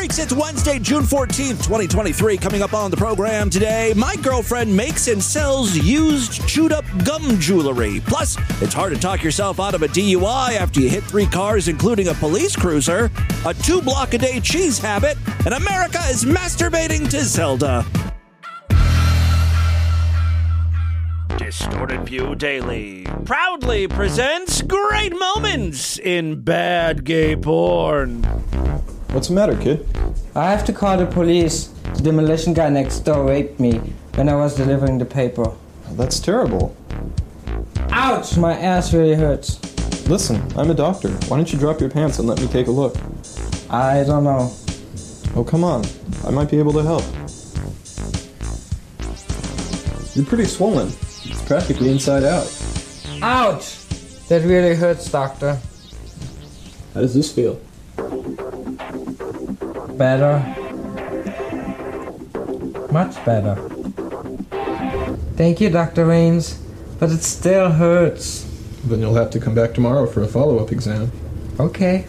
[0.00, 2.38] Freaks, it's Wednesday, June 14th, 2023.
[2.38, 7.38] Coming up on the program today, my girlfriend makes and sells used chewed up gum
[7.38, 8.00] jewelry.
[8.06, 11.68] Plus, it's hard to talk yourself out of a DUI after you hit three cars,
[11.68, 13.10] including a police cruiser,
[13.44, 17.84] a two block a day cheese habit, and America is masturbating to Zelda.
[21.36, 28.24] Distorted View Daily proudly presents great moments in bad gay porn.
[29.12, 29.84] What's the matter, kid?
[30.36, 31.66] I have to call the police.
[31.94, 33.78] The demolition guy next door raped me
[34.14, 35.52] when I was delivering the paper.
[35.92, 36.76] That's terrible.
[37.90, 38.36] Ouch!
[38.36, 39.58] My ass really hurts.
[40.08, 41.08] Listen, I'm a doctor.
[41.26, 42.94] Why don't you drop your pants and let me take a look?
[43.68, 44.52] I don't know.
[45.34, 45.84] Oh, come on.
[46.24, 47.04] I might be able to help.
[50.14, 50.86] You're pretty swollen.
[50.88, 52.46] It's practically inside out.
[53.22, 53.76] Ouch!
[54.28, 55.58] That really hurts, doctor.
[56.94, 57.60] How does this feel?
[60.00, 60.38] Better.
[62.90, 63.54] Much better.
[65.36, 66.06] Thank you, Dr.
[66.06, 66.54] Rains,
[66.98, 68.46] but it still hurts.
[68.82, 71.12] Then you'll have to come back tomorrow for a follow up exam.
[71.60, 72.06] Okay.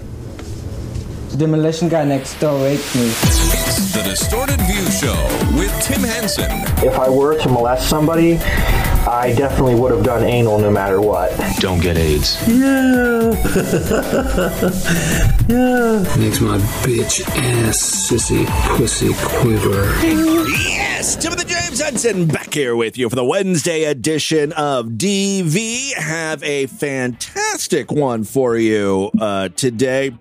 [1.32, 3.08] The demolition guy next door raped me.
[3.08, 6.50] It's the Distorted View Show with Tim Henson.
[6.88, 8.40] If I were to molest somebody,
[9.08, 11.32] I definitely would have done anal no matter what.
[11.60, 12.38] Don't get AIDS.
[12.48, 13.32] Yeah.
[15.50, 16.18] yeah.
[16.18, 18.46] Makes my bitch ass sissy
[18.78, 19.86] pussy quiver.
[20.04, 25.94] Yes, Timothy James Henson back here with you for the Wednesday edition of DV.
[25.94, 30.14] Have a fantastic one for you uh, today.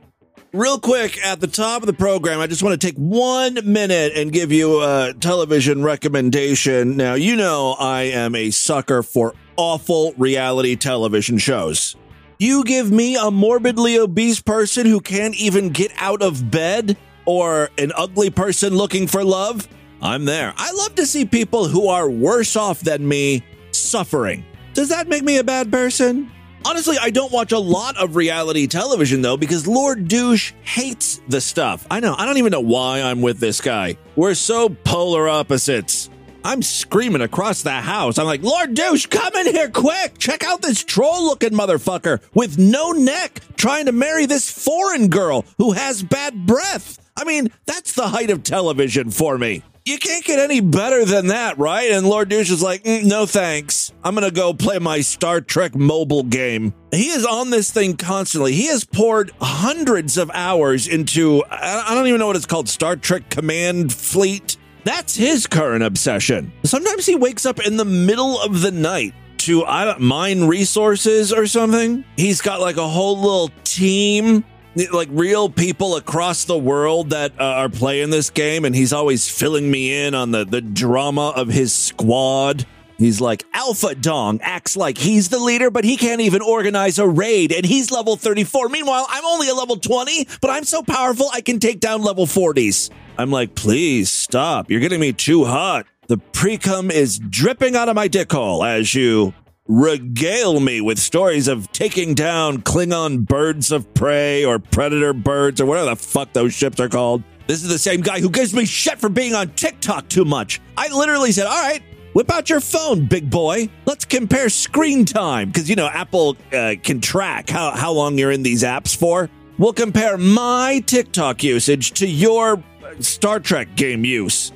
[0.52, 4.14] Real quick, at the top of the program, I just want to take one minute
[4.16, 6.96] and give you a television recommendation.
[6.96, 11.94] Now, you know I am a sucker for awful reality television shows.
[12.40, 17.70] You give me a morbidly obese person who can't even get out of bed or
[17.78, 19.68] an ugly person looking for love,
[20.02, 20.52] I'm there.
[20.56, 24.44] I love to see people who are worse off than me suffering.
[24.74, 26.28] Does that make me a bad person?
[26.70, 31.40] Honestly, I don't watch a lot of reality television though because Lord Douche hates the
[31.40, 31.84] stuff.
[31.90, 32.14] I know.
[32.16, 33.96] I don't even know why I'm with this guy.
[34.14, 36.10] We're so polar opposites.
[36.44, 38.18] I'm screaming across the house.
[38.18, 40.16] I'm like, Lord Douche, come in here quick.
[40.18, 45.44] Check out this troll looking motherfucker with no neck trying to marry this foreign girl
[45.58, 47.00] who has bad breath.
[47.16, 49.64] I mean, that's the height of television for me.
[49.86, 51.90] You can't get any better than that, right?
[51.90, 53.92] And Lord Douche is like, mm, no thanks.
[54.04, 56.74] I'm going to go play my Star Trek mobile game.
[56.92, 58.52] He is on this thing constantly.
[58.52, 62.94] He has poured hundreds of hours into, I don't even know what it's called, Star
[62.94, 64.58] Trek Command Fleet.
[64.84, 66.52] That's his current obsession.
[66.64, 71.32] Sometimes he wakes up in the middle of the night to I don't, mine resources
[71.32, 72.04] or something.
[72.16, 74.44] He's got like a whole little team
[74.92, 79.28] like real people across the world that uh, are playing this game and he's always
[79.28, 82.66] filling me in on the the drama of his squad.
[82.98, 87.08] He's like alpha dong acts like he's the leader but he can't even organize a
[87.08, 91.26] raid and he's level 34 meanwhile i'm only a level 20 but i'm so powerful
[91.32, 94.70] i can take down level 40s i'm like please stop.
[94.70, 95.86] You're getting me too hot.
[96.08, 99.32] The precum is dripping out of my dick hole as you
[99.70, 105.66] regale me with stories of taking down Klingon birds of prey or predator birds or
[105.66, 107.22] whatever the fuck those ships are called.
[107.46, 110.60] This is the same guy who gives me shit for being on TikTok too much.
[110.76, 111.82] I literally said, all right,
[112.14, 113.68] whip out your phone, big boy.
[113.86, 115.50] Let's compare screen time.
[115.50, 119.30] Because, you know, Apple uh, can track how, how long you're in these apps for.
[119.56, 122.60] We'll compare my TikTok usage to your
[122.98, 124.50] Star Trek game use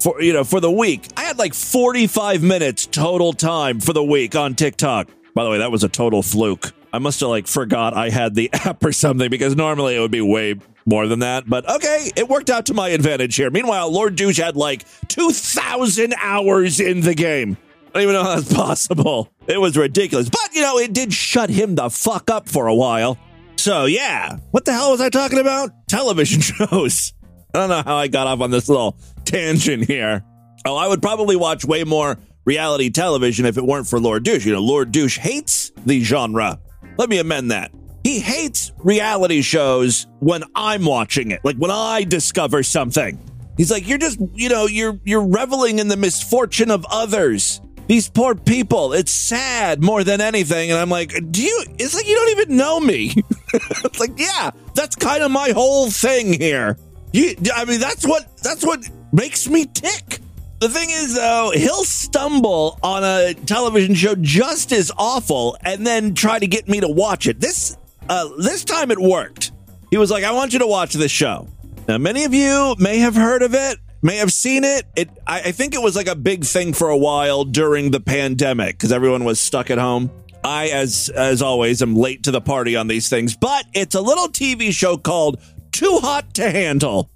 [0.00, 1.06] for you know for the week.
[1.16, 5.08] I had like 45 minutes total time for the week on TikTok.
[5.34, 6.72] By the way, that was a total fluke.
[6.92, 10.10] I must have like forgot I had the app or something because normally it would
[10.10, 11.48] be way more than that.
[11.48, 13.50] But okay, it worked out to my advantage here.
[13.50, 17.56] Meanwhile, Lord Douche had like 2,000 hours in the game.
[17.88, 19.30] I don't even know how that's possible.
[19.46, 20.28] It was ridiculous.
[20.28, 23.18] But, you know, it did shut him the fuck up for a while.
[23.56, 24.36] So, yeah.
[24.50, 25.70] What the hell was I talking about?
[25.88, 27.12] Television shows.
[27.54, 30.24] I don't know how I got off on this little tangent here.
[30.64, 34.44] Oh, I would probably watch way more reality television if it weren't for Lord Douche.
[34.44, 36.58] You know, Lord Douche hates the genre.
[36.96, 37.72] Let me amend that.
[38.04, 43.18] He hates reality shows when I'm watching it, like when I discover something.
[43.56, 47.60] He's like, you're just, you know, you're you're reveling in the misfortune of others.
[47.88, 48.92] These poor people.
[48.92, 50.70] It's sad more than anything.
[50.70, 51.64] And I'm like, do you?
[51.78, 53.14] It's like you don't even know me.
[53.54, 56.76] it's like, yeah, that's kind of my whole thing here.
[57.12, 60.20] You, I mean, that's what that's what makes me tick.
[60.60, 66.14] The thing is, though, he'll stumble on a television show just as awful, and then
[66.14, 67.40] try to get me to watch it.
[67.40, 67.76] This
[68.08, 69.52] uh, this time it worked.
[69.90, 71.48] He was like, "I want you to watch this show,"
[71.88, 74.84] Now, many of you may have heard of it, may have seen it.
[74.94, 78.00] It, I, I think it was like a big thing for a while during the
[78.00, 80.10] pandemic because everyone was stuck at home.
[80.44, 84.02] I, as as always, am late to the party on these things, but it's a
[84.02, 85.40] little TV show called
[85.72, 87.10] Too Hot to Handle.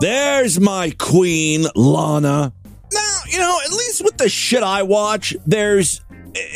[0.00, 2.52] There's my queen, Lana.
[2.92, 6.02] Now, you know, at least with the shit I watch, there's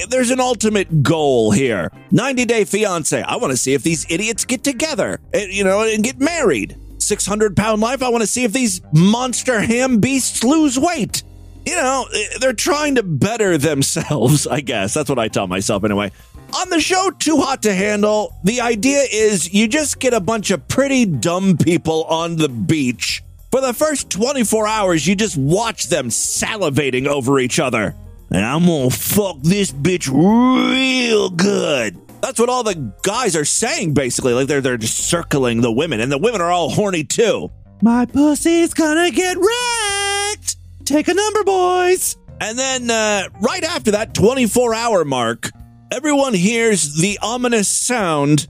[0.09, 1.91] there's an ultimate goal here.
[2.11, 3.23] 90 Day Fiance.
[3.23, 6.77] I want to see if these idiots get together, eh, you know, and get married.
[6.99, 8.03] 600 Pound Life.
[8.03, 11.23] I want to see if these monster ham beasts lose weight.
[11.65, 14.93] You know, eh, they're trying to better themselves, I guess.
[14.95, 16.13] That's what I tell myself anyway.
[16.55, 20.51] On the show Too Hot to Handle, the idea is you just get a bunch
[20.51, 23.23] of pretty dumb people on the beach.
[23.53, 27.95] For the first 24 hours, you just watch them salivating over each other.
[28.31, 31.97] And I'm gonna fuck this bitch real good.
[32.21, 34.35] That's what all the guys are saying, basically.
[34.35, 37.51] Like they're they're just circling the women, and the women are all horny too.
[37.83, 40.57] My pussy's gonna get wrecked.
[40.85, 42.17] Take a number, boys.
[42.41, 45.51] And then uh, right after that 24 hour mark,
[45.93, 48.49] everyone hears the ominous sound.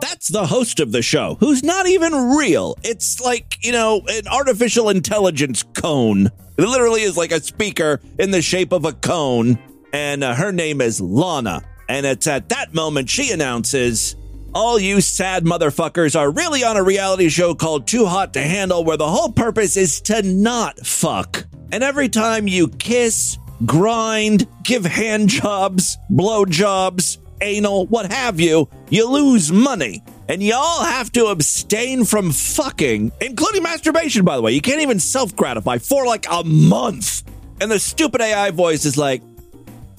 [0.00, 2.76] That's the host of the show, who's not even real.
[2.82, 6.26] It's like, you know, an artificial intelligence cone.
[6.56, 9.58] It literally is like a speaker in the shape of a cone.
[9.92, 11.62] And uh, her name is Lana.
[11.88, 14.16] And it's at that moment she announces
[14.54, 18.84] all you sad motherfuckers are really on a reality show called Too Hot to Handle,
[18.84, 21.44] where the whole purpose is to not fuck.
[21.72, 28.68] And every time you kiss, grind, give hand jobs, blow jobs, anal, what have you,
[28.90, 30.02] you lose money.
[30.28, 34.52] And y'all have to abstain from fucking, including masturbation, by the way.
[34.52, 37.22] You can't even self gratify for like a month.
[37.60, 39.22] And the stupid AI voice is like,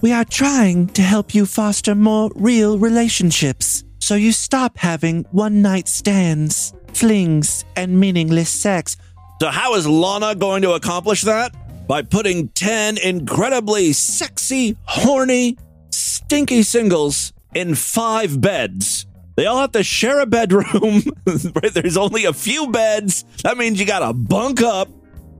[0.01, 3.83] We are trying to help you foster more real relationships.
[3.97, 8.97] So you stop having one night stands, flings, and meaningless sex.
[9.41, 11.55] So, how is Lana going to accomplish that?
[11.89, 15.57] By putting 10 incredibly sexy, horny,
[15.89, 19.07] stinky singles in five beds.
[19.35, 21.01] They all have to share a bedroom.
[21.73, 23.25] There's only a few beds.
[23.41, 24.87] That means you gotta bunk up,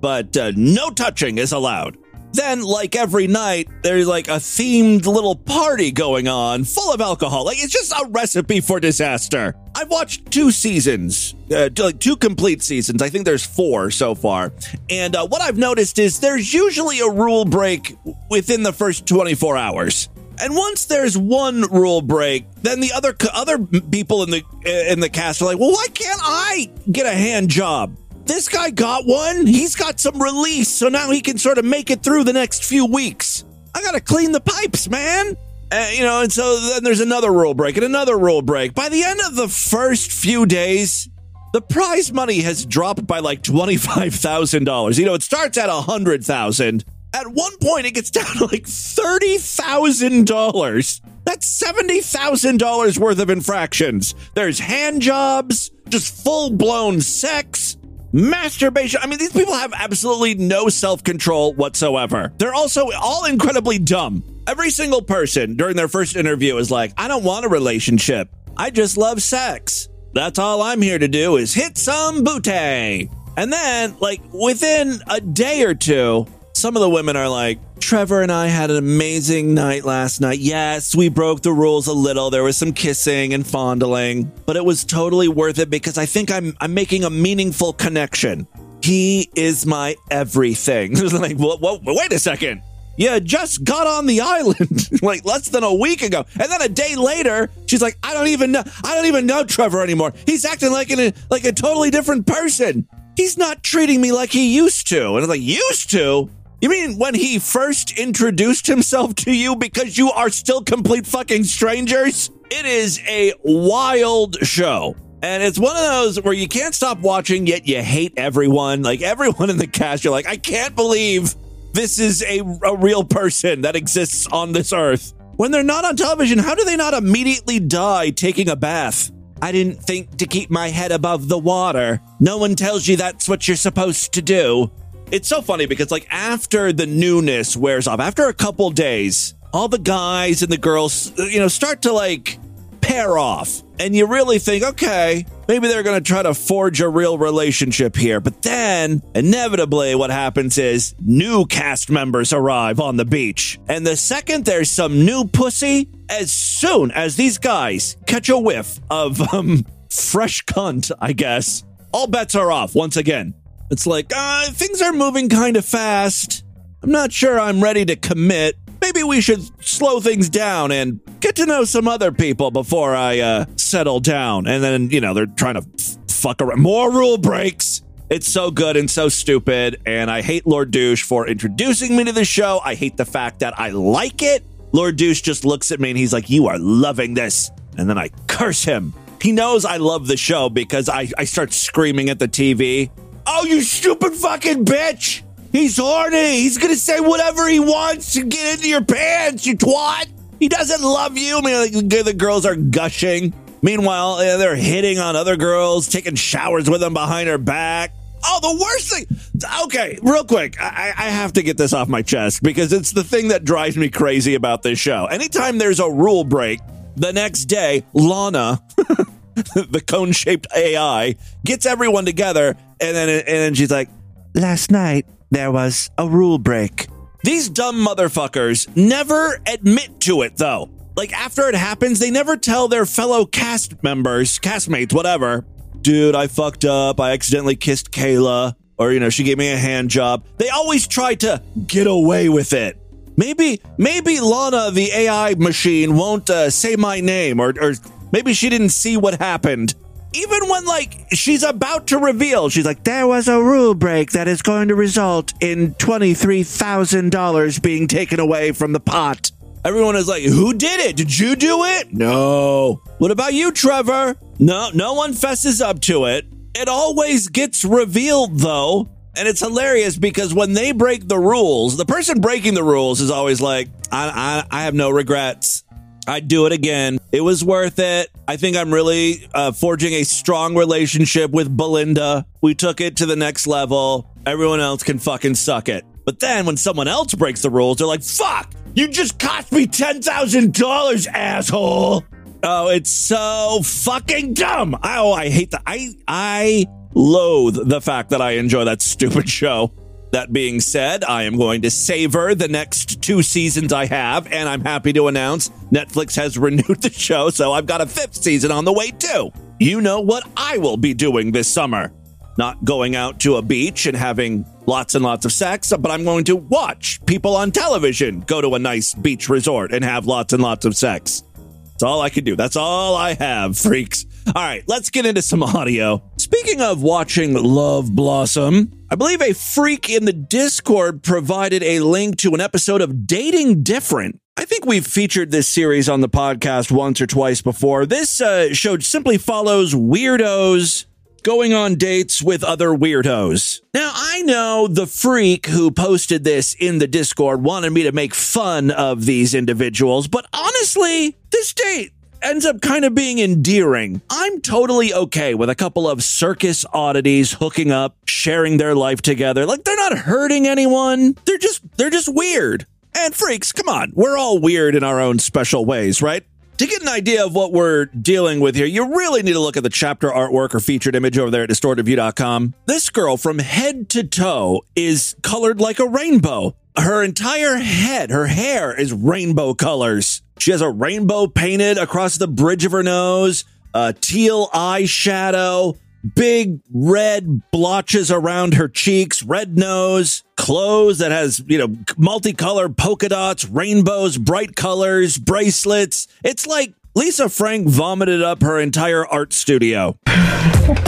[0.01, 1.98] but uh, no touching is allowed.
[2.31, 7.46] Then, like every night, there's like a themed little party going on full of alcohol.
[7.46, 9.56] Like it's just a recipe for disaster.
[9.76, 13.02] I've watched two seasons, uh, like two complete seasons.
[13.02, 14.54] I think there's four so far.
[14.90, 17.96] And uh, what I've noticed is there's usually a rule break
[18.30, 20.10] within the first 24 hours.
[20.42, 24.44] And once there's one rule break, then the other other people in the
[24.90, 27.98] in the cast are like, "Well, why can't I get a hand job?"
[28.30, 29.48] This guy got one.
[29.48, 32.64] He's got some release, so now he can sort of make it through the next
[32.64, 33.44] few weeks.
[33.74, 35.36] I got to clean the pipes, man.
[35.72, 38.76] Uh, you know, and so then there's another rule break and another rule break.
[38.76, 41.10] By the end of the first few days,
[41.54, 45.00] the prize money has dropped by like $25,000.
[45.00, 51.02] You know, it starts at 100,000 at one point, it gets down to like $30,000.
[51.26, 54.16] That's $70,000 worth of infractions.
[54.36, 57.76] There's hand jobs, just full blown sex,
[58.11, 59.00] masturbation.
[59.03, 62.33] I mean, these people have absolutely no self control whatsoever.
[62.38, 64.23] They're also all incredibly dumb.
[64.47, 68.29] Every single person during their first interview is like, I don't want a relationship.
[68.57, 69.89] I just love sex.
[70.13, 73.09] That's all I'm here to do is hit some booty.
[73.37, 78.21] And then, like, within a day or two, some of the women are like, Trevor
[78.21, 80.40] and I had an amazing night last night.
[80.40, 82.30] Yes, we broke the rules a little.
[82.30, 86.31] There was some kissing and fondling, but it was totally worth it because I think
[86.31, 88.48] I'm I'm making a meaningful connection.
[88.81, 90.95] He is my everything.
[91.12, 92.62] like, what, what, wait a second.
[92.98, 96.26] You just got on the island like less than a week ago.
[96.40, 99.44] And then a day later, she's like, I don't even know I don't even know
[99.45, 100.14] Trevor anymore.
[100.26, 102.88] He's acting like an like a totally different person.
[103.16, 105.16] He's not treating me like he used to.
[105.16, 106.30] And I'm like, used to?
[106.61, 111.45] You mean when he first introduced himself to you because you are still complete fucking
[111.45, 112.30] strangers?
[112.51, 114.97] It is a wild show.
[115.21, 118.81] And it's one of those where you can't stop watching, yet you hate everyone.
[118.81, 121.33] Like everyone in the cast, you're like, I can't believe
[121.71, 125.13] this is a, a real person that exists on this earth.
[125.37, 129.11] When they're not on television, how do they not immediately die taking a bath?
[129.42, 132.01] I didn't think to keep my head above the water.
[132.19, 134.69] No one tells you that's what you're supposed to do
[135.11, 139.68] it's so funny because like after the newness wears off, after a couple days, all
[139.68, 142.37] the guys and the girls, you know, start to like
[142.81, 143.63] pair off.
[143.80, 147.95] And you really think, okay, maybe they're going to try to forge a real relationship
[147.95, 148.19] here.
[148.19, 153.57] But then, inevitably, what happens is new cast members arrive on the beach.
[153.69, 158.80] And the second there's some new pussy, as soon as these guys catch a whiff
[158.89, 161.63] of um, fresh cunt, I guess.
[161.92, 163.33] All bets are off once again.
[163.69, 166.44] It's like, uh, things are moving kind of fast.
[166.81, 168.56] I'm not sure I'm ready to commit.
[168.81, 173.19] Maybe we should slow things down and get to know some other people before I
[173.19, 174.47] uh, settle down.
[174.47, 176.61] And then, you know, they're trying to f- fuck around.
[176.61, 177.83] More rule breaks.
[178.09, 179.81] It's so good and so stupid.
[179.85, 182.61] And I hate Lord Douche for introducing me to the show.
[182.64, 184.44] I hate the fact that I like it.
[184.71, 187.52] Lord Douche just looks at me and he's like, You are loving this.
[187.78, 188.94] And then I curse him.
[189.21, 192.90] He knows I love the show because I, I start screaming at the TV.
[193.31, 195.21] Oh, you stupid fucking bitch!
[195.52, 196.42] He's horny.
[196.42, 200.07] He's gonna say whatever he wants to get into your pants, you twat.
[200.40, 201.38] He doesn't love you.
[201.38, 203.33] I mean, like, the girls are gushing.
[203.62, 207.94] Meanwhile, they're hitting on other girls, taking showers with them behind her back.
[208.26, 209.62] Oh, the worst thing.
[209.66, 213.04] Okay, real quick, I, I have to get this off my chest because it's the
[213.04, 215.06] thing that drives me crazy about this show.
[215.06, 216.62] Anytime there's a rule break,
[216.95, 223.54] the next day, Lana, the cone shaped AI, gets everyone together, and then and then
[223.54, 223.90] she's like,
[224.33, 226.88] "Last night there was a rule break."
[227.24, 230.69] These dumb motherfuckers never admit to it though.
[230.95, 235.45] Like after it happens, they never tell their fellow cast members, castmates, whatever.
[235.81, 237.00] Dude, I fucked up.
[237.00, 238.56] I accidentally kissed Kayla.
[238.78, 240.26] Or, you know, she gave me a hand job.
[240.38, 242.78] They always try to get away with it.
[243.18, 247.74] Maybe, maybe Lana, the AI machine, won't uh, say my name, or, or
[248.14, 249.76] maybe she didn't see what happened.
[250.13, 254.28] Even when, like, she's about to reveal, she's like, there was a rule break that
[254.28, 259.31] is going to result in $23,000 being taken away from the pot.
[259.63, 260.95] Everyone is like, who did it?
[260.95, 261.94] Did you do it?
[261.94, 262.81] No.
[262.97, 264.16] What about you, Trevor?
[264.39, 266.25] No, no one fesses up to it.
[266.56, 268.89] It always gets revealed, though.
[269.18, 273.11] And it's hilarious because when they break the rules, the person breaking the rules is
[273.11, 275.63] always like, I, I, I have no regrets.
[276.09, 276.97] I'd do it again.
[277.11, 278.09] It was worth it.
[278.28, 282.25] I think I'm really uh, forging a strong relationship with Belinda.
[282.42, 284.11] We took it to the next level.
[284.25, 285.85] Everyone else can fucking suck it.
[286.06, 289.68] But then when someone else breaks the rules, they're like, fuck, you just cost me
[289.68, 292.04] $10,000, asshole.
[292.42, 294.80] Oh, it's so fucking dumb.
[294.81, 295.61] Oh, I hate that.
[295.68, 299.71] I, I loathe the fact that I enjoy that stupid show.
[300.11, 304.49] That being said, I am going to savor the next two seasons I have, and
[304.49, 308.51] I'm happy to announce Netflix has renewed the show, so I've got a fifth season
[308.51, 309.31] on the way too.
[309.59, 311.94] You know what I will be doing this summer.
[312.39, 316.06] Not going out to a beach and having lots and lots of sex, but I'm
[316.06, 320.33] going to watch people on television go to a nice beach resort and have lots
[320.33, 321.23] and lots of sex.
[321.66, 322.35] That's all I can do.
[322.35, 324.06] That's all I have, freaks.
[324.28, 326.01] All right, let's get into some audio.
[326.18, 332.18] Speaking of watching Love Blossom, I believe a freak in the Discord provided a link
[332.18, 334.19] to an episode of Dating Different.
[334.36, 337.86] I think we've featured this series on the podcast once or twice before.
[337.86, 340.86] This uh, show simply follows weirdos
[341.22, 343.60] going on dates with other weirdos.
[343.76, 348.16] Now, I know the freak who posted this in the Discord wanted me to make
[348.16, 354.02] fun of these individuals, but honestly, this date ends up kind of being endearing.
[354.09, 359.45] I'm totally okay with a couple of circus oddities hooking up, sharing their life together.
[359.45, 361.16] Like they're not hurting anyone.
[361.26, 362.66] They're just they're just weird.
[362.97, 363.92] And freaks, come on.
[363.95, 366.26] We're all weird in our own special ways, right?
[366.57, 369.56] To get an idea of what we're dealing with here, you really need to look
[369.56, 372.54] at the chapter artwork or featured image over there at distortedview.com.
[372.66, 376.56] This girl from head to toe is colored like a rainbow.
[376.78, 380.21] Her entire head, her hair is rainbow colors.
[380.40, 383.44] She has a rainbow painted across the bridge of her nose,
[383.74, 385.78] a teal eyeshadow,
[386.16, 393.10] big red blotches around her cheeks, red nose, clothes that has, you know, multicolored polka
[393.10, 396.08] dots, rainbows, bright colors, bracelets.
[396.24, 399.98] It's like Lisa Frank vomited up her entire art studio.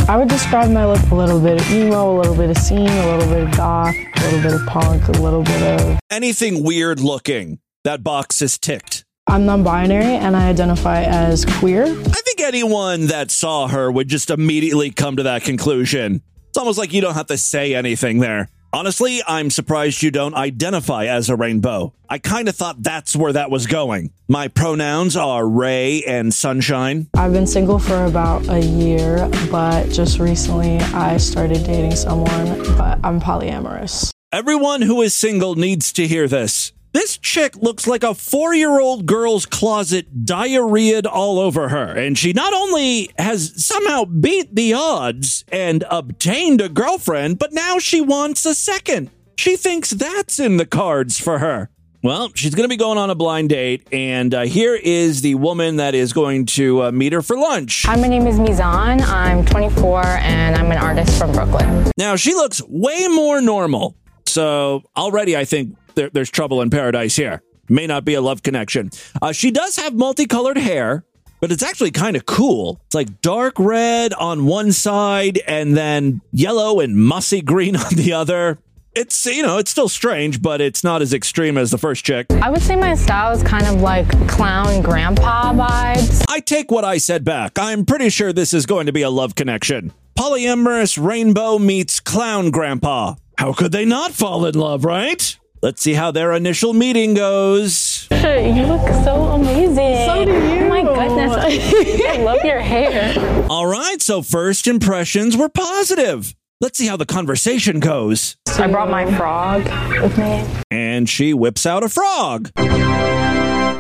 [0.08, 2.88] I would describe my look a little bit of emo, a little bit of scene,
[2.88, 6.00] a little bit of goth, a little bit of punk, a little bit of.
[6.10, 9.04] Anything weird looking, that box is ticked.
[9.32, 11.84] I'm non binary and I identify as queer.
[11.86, 16.22] I think anyone that saw her would just immediately come to that conclusion.
[16.50, 18.50] It's almost like you don't have to say anything there.
[18.74, 21.94] Honestly, I'm surprised you don't identify as a rainbow.
[22.10, 24.12] I kind of thought that's where that was going.
[24.28, 27.08] My pronouns are Ray and Sunshine.
[27.16, 33.00] I've been single for about a year, but just recently I started dating someone, but
[33.02, 34.12] I'm polyamorous.
[34.34, 36.74] Everyone who is single needs to hear this.
[36.94, 41.98] This chick looks like a four year old girl's closet diarrheaed all over her.
[41.98, 47.80] And she not only has somehow beat the odds and obtained a girlfriend, but now
[47.80, 49.10] she wants a second.
[49.38, 51.70] She thinks that's in the cards for her.
[52.04, 55.36] Well, she's going to be going on a blind date, and uh, here is the
[55.36, 57.84] woman that is going to uh, meet her for lunch.
[57.86, 59.02] Hi, my name is Mizan.
[59.02, 61.92] I'm 24 and I'm an artist from Brooklyn.
[61.98, 63.96] Now, she looks way more normal.
[64.32, 67.42] So already I think there, there's trouble in paradise here.
[67.70, 68.92] May not be a love connection.
[69.22, 71.06] Uh, she does have multicolored hair,
[71.40, 72.82] but it's actually kind of cool.
[72.86, 78.14] It's like dark red on one side and then yellow and mossy green on the
[78.14, 78.60] other.
[78.94, 82.28] It's, you know, it's still strange, but it's not as extreme as the first chick.
[82.30, 86.26] I would say my style is kind of like clown grandpa vibes.
[86.28, 87.58] I take what I said back.
[87.58, 89.94] I'm pretty sure this is going to be a love connection.
[90.20, 93.16] Polyamorous rainbow meets clown grandpa.
[93.38, 95.38] How could they not fall in love, right?
[95.64, 98.08] Let's see how their initial meeting goes.
[98.12, 100.06] You look so amazing.
[100.08, 100.62] So do you.
[100.62, 101.32] Oh my goodness.
[102.08, 103.14] I love your hair.
[103.48, 106.34] All right, so first impressions were positive.
[106.60, 108.38] Let's see how the conversation goes.
[108.58, 109.64] I brought my frog
[110.02, 110.44] with me.
[110.72, 112.52] And she whips out a frog.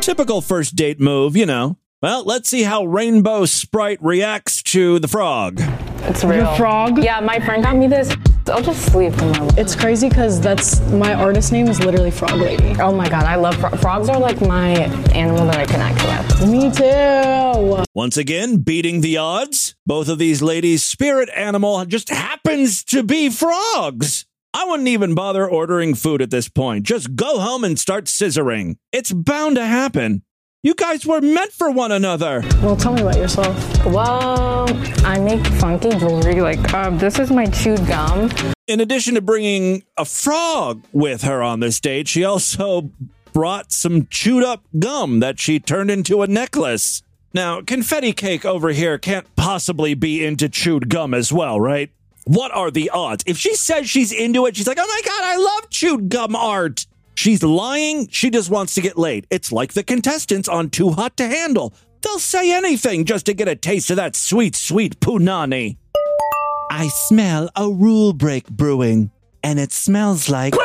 [0.01, 1.77] Typical first date move, you know.
[2.03, 5.59] Well, let's see how Rainbow Sprite reacts to the frog.
[6.03, 6.55] It's real.
[6.55, 7.03] frog?
[7.03, 8.15] Yeah, my friend got me this.
[8.51, 12.33] I'll just sleep in my It's crazy because that's my artist name is literally Frog
[12.33, 12.75] Lady.
[12.79, 14.09] Oh my god, I love fro- frogs.
[14.09, 14.71] Are like my
[15.13, 16.49] animal that I connect with.
[16.49, 17.83] Me too.
[17.95, 19.75] Once again, beating the odds.
[19.85, 24.25] Both of these ladies' spirit animal just happens to be frogs.
[24.53, 26.85] I wouldn't even bother ordering food at this point.
[26.85, 28.75] Just go home and start scissoring.
[28.91, 30.23] It's bound to happen.
[30.63, 32.43] You guys were meant for one another.
[32.61, 33.83] Well, tell me about yourself.
[33.83, 34.67] Well,
[35.03, 36.39] I make funky jewelry.
[36.39, 38.29] Like, um, this is my chewed gum.
[38.67, 42.91] In addition to bringing a frog with her on this date, she also
[43.33, 47.01] brought some chewed up gum that she turned into a necklace.
[47.33, 51.89] Now, confetti cake over here can't possibly be into chewed gum as well, right?
[52.25, 53.23] What are the odds?
[53.25, 56.35] If she says she's into it, she's like, oh my God, I love chewed gum
[56.35, 56.85] art.
[57.21, 58.07] She's lying.
[58.07, 59.27] She just wants to get laid.
[59.29, 61.71] It's like the contestants on Too Hot to Handle.
[62.01, 65.77] They'll say anything just to get a taste of that sweet, sweet punani.
[66.71, 69.11] I smell a rule break brewing,
[69.43, 70.55] and it smells like.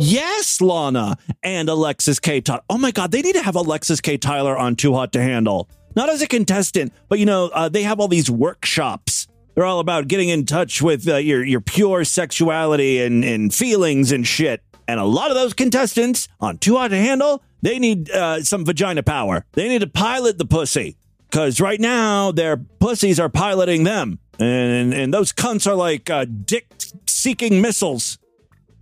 [0.00, 2.42] Yes, Lana and Alexis K.
[2.42, 2.60] Tyler.
[2.68, 4.18] Oh my God, they need to have Alexis K.
[4.18, 5.70] Tyler on Too Hot to Handle.
[5.96, 9.28] Not as a contestant, but you know, uh, they have all these workshops.
[9.54, 14.12] They're all about getting in touch with uh, your your pure sexuality and, and feelings
[14.12, 14.62] and shit.
[14.88, 18.64] And a lot of those contestants on Too Hot to Handle, they need uh, some
[18.64, 19.44] vagina power.
[19.52, 20.96] They need to pilot the pussy.
[21.30, 24.18] Because right now, their pussies are piloting them.
[24.40, 26.66] And, and those cunts are like uh, dick
[27.06, 28.18] seeking missiles.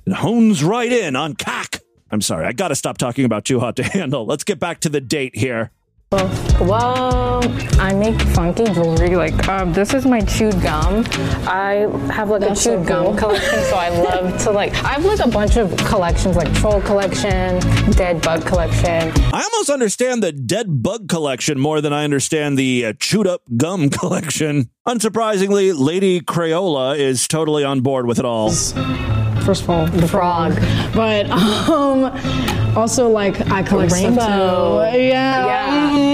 [0.06, 1.80] It hones right in on cock.
[2.12, 4.24] I'm sorry, I gotta stop talking about Too Hot to Handle.
[4.24, 5.72] Let's get back to the date here.
[6.12, 7.40] Well,
[7.80, 9.16] I make funky jewelry.
[9.16, 11.04] Like, um, this is my chewed gum.
[11.48, 14.72] I have like That's a so chewed gum collection, so I love to like.
[14.84, 17.58] I have like a bunch of collections, like troll collection,
[17.94, 19.12] dead bug collection.
[19.34, 23.42] I almost understand the dead bug collection more than I understand the uh, chewed up
[23.56, 24.70] gum collection.
[24.86, 28.52] Unsurprisingly, Lady Crayola is totally on board with it all.
[29.46, 30.56] First of all, the Frog.
[30.92, 31.30] But
[31.70, 34.20] um, also like I collect Rainbow.
[34.20, 34.98] stuff too.
[34.98, 35.46] Yeah.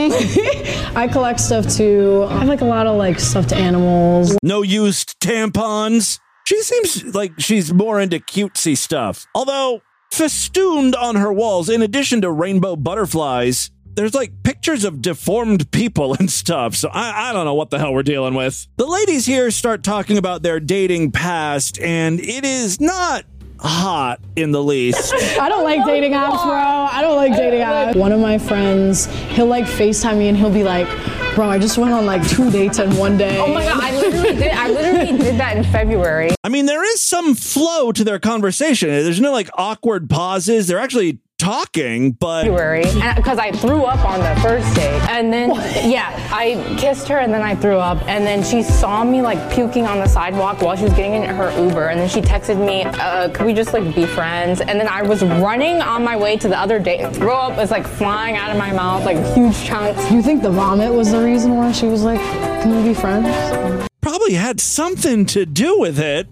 [0.09, 0.93] Yeah.
[0.95, 2.27] I collect stuff too.
[2.29, 4.37] I have like a lot of like stuffed animals.
[4.43, 6.21] No used tampons.
[6.45, 9.27] She seems like she's more into cutesy stuff.
[9.35, 9.81] Although,
[10.13, 16.15] festooned on her walls, in addition to rainbow butterflies, there's like pictures of deformed people
[16.19, 16.75] and stuff.
[16.75, 18.67] So I, I don't know what the hell we're dealing with.
[18.77, 23.25] The ladies here start talking about their dating past, and it is not
[23.61, 25.15] hot in the least.
[25.41, 26.53] I don't like dating apps, bro.
[26.53, 27.97] I don't like dating apps.
[27.97, 30.89] One of my friends, he'll like FaceTime me and he'll be like,
[31.35, 33.39] bro, I just went on like two dates in one day.
[33.39, 34.53] Oh my god, I literally did.
[34.53, 36.31] I literally did that in February.
[36.43, 38.89] I mean, there is some flow to their conversation.
[38.89, 40.67] There's no like awkward pauses.
[40.67, 45.51] They're actually talking, but because I threw up on the first date, and then
[45.91, 49.53] yeah, I kissed her, and then I threw up, and then she saw me like
[49.53, 52.65] puking on the sidewalk while she was getting in her Uber, and then she texted
[52.65, 56.17] me, uh, "Could we just like be friends?" And then I was running on my
[56.17, 59.05] way to the other date, and throw up was like flying out of my mouth,
[59.05, 60.11] like huge chunks.
[60.11, 62.21] You think the vomit was the reason why she was like,
[62.63, 63.89] can we be friends?
[64.03, 66.29] probably had something to do with it.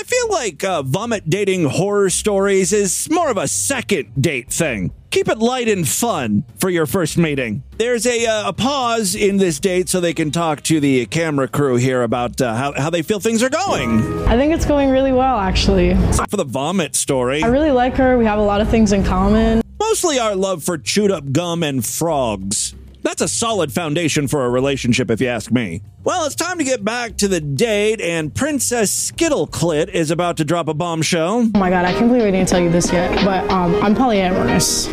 [0.00, 4.94] I feel like uh, vomit dating horror stories is more of a second date thing.
[5.10, 7.62] Keep it light and fun for your first meeting.
[7.76, 11.48] There's a, uh, a pause in this date so they can talk to the camera
[11.48, 14.00] crew here about uh, how, how they feel things are going.
[14.26, 15.94] I think it's going really well, actually.
[16.30, 18.16] For the vomit story, I really like her.
[18.16, 19.60] We have a lot of things in common.
[19.78, 22.74] mostly our love for chewed up gum and frogs.
[23.02, 25.82] That's a solid foundation for a relationship, if you ask me.
[26.04, 30.44] Well, it's time to get back to the date, and Princess Skittleclit is about to
[30.44, 31.50] drop a bombshell.
[31.54, 33.94] Oh my god, I can't believe I didn't tell you this yet, but um, I'm
[33.94, 34.92] polyamorous.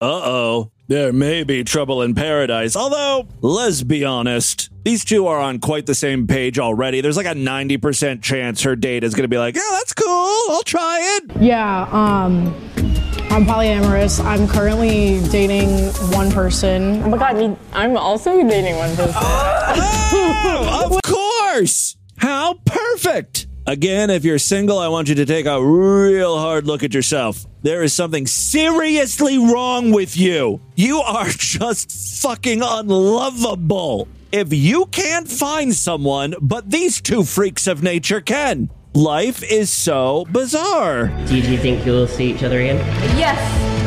[0.00, 0.70] Uh oh.
[0.88, 2.76] There may be trouble in paradise.
[2.76, 7.00] Although, let's be honest, these two are on quite the same page already.
[7.00, 10.06] There's like a 90% chance her date is going to be like, yeah, that's cool.
[10.50, 11.40] I'll try it.
[11.40, 12.52] Yeah, um,
[13.32, 14.22] I'm polyamorous.
[14.22, 15.70] I'm currently dating
[16.12, 17.02] one person.
[17.02, 19.14] Oh my god, I'm also dating one person.
[19.16, 21.96] Oh, of course.
[22.18, 23.46] How perfect.
[23.66, 27.46] Again, if you're single, I want you to take a real hard look at yourself.
[27.62, 30.60] There is something seriously wrong with you.
[30.76, 34.08] You are just fucking unlovable.
[34.30, 38.68] If you can't find someone, but these two freaks of nature can.
[38.94, 41.06] Life is so bizarre.
[41.26, 42.76] Do you think you'll see each other again?
[43.16, 43.38] yes.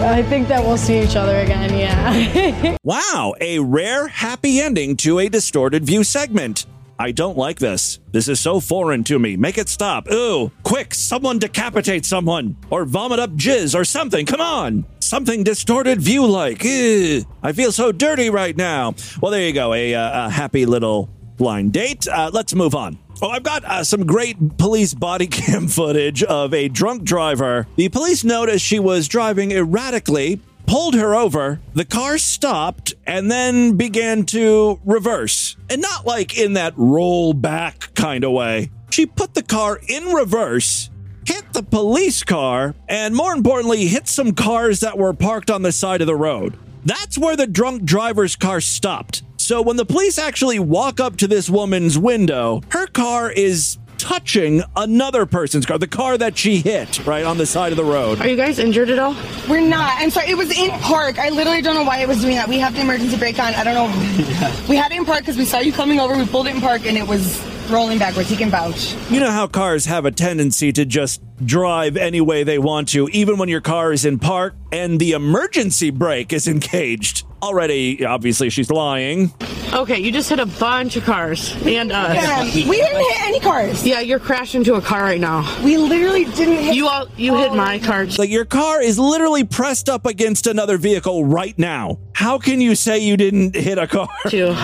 [0.01, 2.75] I think that we'll see each other again, yeah.
[2.83, 6.65] Wow, a rare happy ending to a distorted view segment.
[6.97, 7.99] I don't like this.
[8.13, 9.37] This is so foreign to me.
[9.37, 10.09] Make it stop.
[10.11, 14.25] Ooh, quick, someone decapitate someone or vomit up jizz or something.
[14.25, 14.85] Come on.
[15.01, 16.61] Something distorted view like.
[16.65, 18.95] I feel so dirty right now.
[19.21, 19.73] Well, there you go.
[19.73, 22.07] A, uh, a happy little blind date.
[22.07, 22.97] Uh, let's move on.
[23.21, 27.67] Oh, I've got uh, some great police body cam footage of a drunk driver.
[27.75, 33.77] The police noticed she was driving erratically, pulled her over, the car stopped, and then
[33.77, 35.55] began to reverse.
[35.69, 38.71] And not like in that roll back kind of way.
[38.89, 40.89] She put the car in reverse,
[41.25, 45.71] hit the police car, and more importantly, hit some cars that were parked on the
[45.71, 46.57] side of the road.
[46.85, 49.23] That's where the drunk driver's car stopped.
[49.45, 54.63] So when the police actually walk up to this woman's window, her car is touching
[54.75, 58.19] another person's car, the car that she hit right on the side of the road.
[58.21, 59.15] Are you guys injured at all?
[59.47, 60.01] We're not.
[60.01, 60.31] I'm sorry.
[60.31, 61.19] It was in park.
[61.19, 62.49] I literally don't know why it was doing that.
[62.49, 63.53] We have the emergency brake on.
[63.53, 64.65] I don't know.
[64.67, 66.17] We had it in park because we saw you coming over.
[66.17, 68.29] We pulled it in park and it was rolling backwards.
[68.29, 68.95] He can vouch.
[69.09, 73.07] You know how cars have a tendency to just drive any way they want to,
[73.09, 77.25] even when your car is in park and the emergency brake is engaged.
[77.41, 79.31] Already, obviously, she's lying.
[79.73, 82.15] Okay, you just hit a bunch of cars and us.
[82.15, 83.85] Yeah, we didn't hit any cars.
[83.85, 85.61] Yeah, you're crashing into a car right now.
[85.63, 86.75] We literally didn't hit.
[86.75, 87.55] You all, you hit oh.
[87.55, 88.05] my car.
[88.17, 91.99] Like your car is literally pressed up against another vehicle right now.
[92.13, 94.09] How can you say you didn't hit a car?
[94.29, 94.55] Too.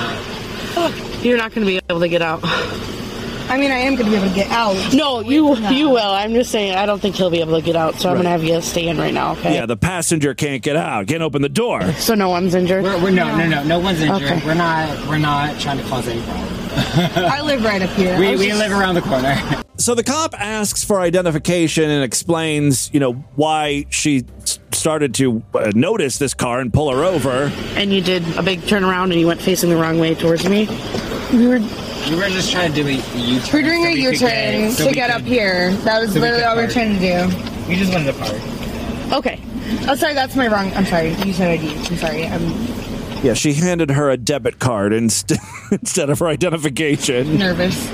[1.21, 2.39] You're not going to be able to get out.
[2.43, 4.93] I mean, I am going to be able to get out.
[4.93, 5.97] No, you you will.
[5.97, 6.73] I'm just saying.
[6.75, 7.95] I don't think he'll be able to get out.
[7.95, 9.34] So I'm going to have you stay in right now.
[9.34, 9.55] Okay.
[9.55, 11.81] Yeah, the passenger can't get out, can't open the door.
[12.01, 12.84] So no one's injured.
[12.84, 14.23] We're, we're no, no, no, no one's injured.
[14.31, 14.45] Okay.
[14.45, 16.47] We're not, we're not trying to cause any problem.
[17.15, 18.15] I live right up here.
[18.15, 19.61] I We, was we just- live around the corner.
[19.82, 24.26] So the cop asks for identification and explains, you know, why she
[24.72, 27.52] started to uh, notice this car and pull her over.
[27.76, 30.67] And you did a big turnaround and you went facing the wrong way towards me.
[31.34, 31.58] We were,
[32.10, 33.50] we were just trying to do a U-turn.
[33.54, 35.72] we're doing so a we could U-turn get- so to get could- up here.
[35.78, 36.74] That was so literally could all we were park.
[36.74, 37.67] trying to do.
[37.67, 39.13] We just wanted to park.
[39.17, 39.41] Okay.
[39.89, 40.72] Oh, sorry, that's my wrong.
[40.74, 41.10] I'm sorry.
[41.26, 41.76] You said ID.
[41.88, 42.28] I'm sorry.
[42.28, 45.32] I'm Yeah, she handed her a debit card inst-
[45.72, 47.39] instead of her identification.
[47.39, 47.91] nervous.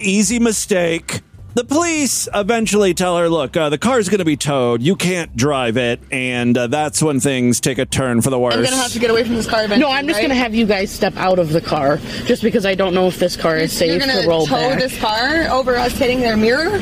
[0.00, 1.22] Easy mistake.
[1.52, 4.82] The police eventually tell her, look, uh, the car's going to be towed.
[4.82, 6.00] You can't drive it.
[6.12, 8.54] And uh, that's when things take a turn for the worse.
[8.54, 9.80] I'm gonna have to get away from this car eventually.
[9.80, 10.28] No, I'm just right?
[10.28, 13.08] going to have you guys step out of the car just because I don't know
[13.08, 14.78] if this car is You're safe gonna roll tow back.
[14.78, 16.80] this car over us hitting their mirror.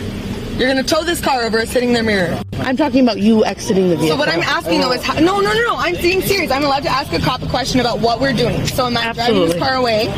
[0.58, 2.38] You're gonna tow this car over us hitting their mirror.
[2.58, 4.16] I'm talking about you exiting the vehicle.
[4.16, 5.76] So what I'm asking though is, how, no, no, no, no.
[5.76, 6.50] I'm being serious.
[6.50, 8.66] I'm allowed to ask a cop a question about what we're doing.
[8.66, 10.08] So am I driving this car away?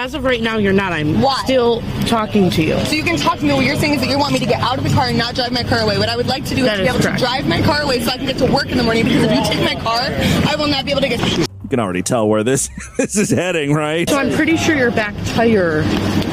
[0.00, 0.94] As of right now, you're not.
[0.94, 1.42] I'm Why?
[1.44, 2.78] still talking to you.
[2.86, 3.52] So you can talk to me.
[3.52, 5.18] What you're saying is that you want me to get out of the car and
[5.18, 5.98] not drive my car away.
[5.98, 7.18] What I would like to do That is to be able correct.
[7.18, 9.04] to drive my car away so I can get to work in the morning.
[9.04, 11.20] Because if you take my car, I will not be able to get.
[11.36, 14.08] You can already tell where this this is heading, right?
[14.08, 15.82] So I'm pretty sure your back tire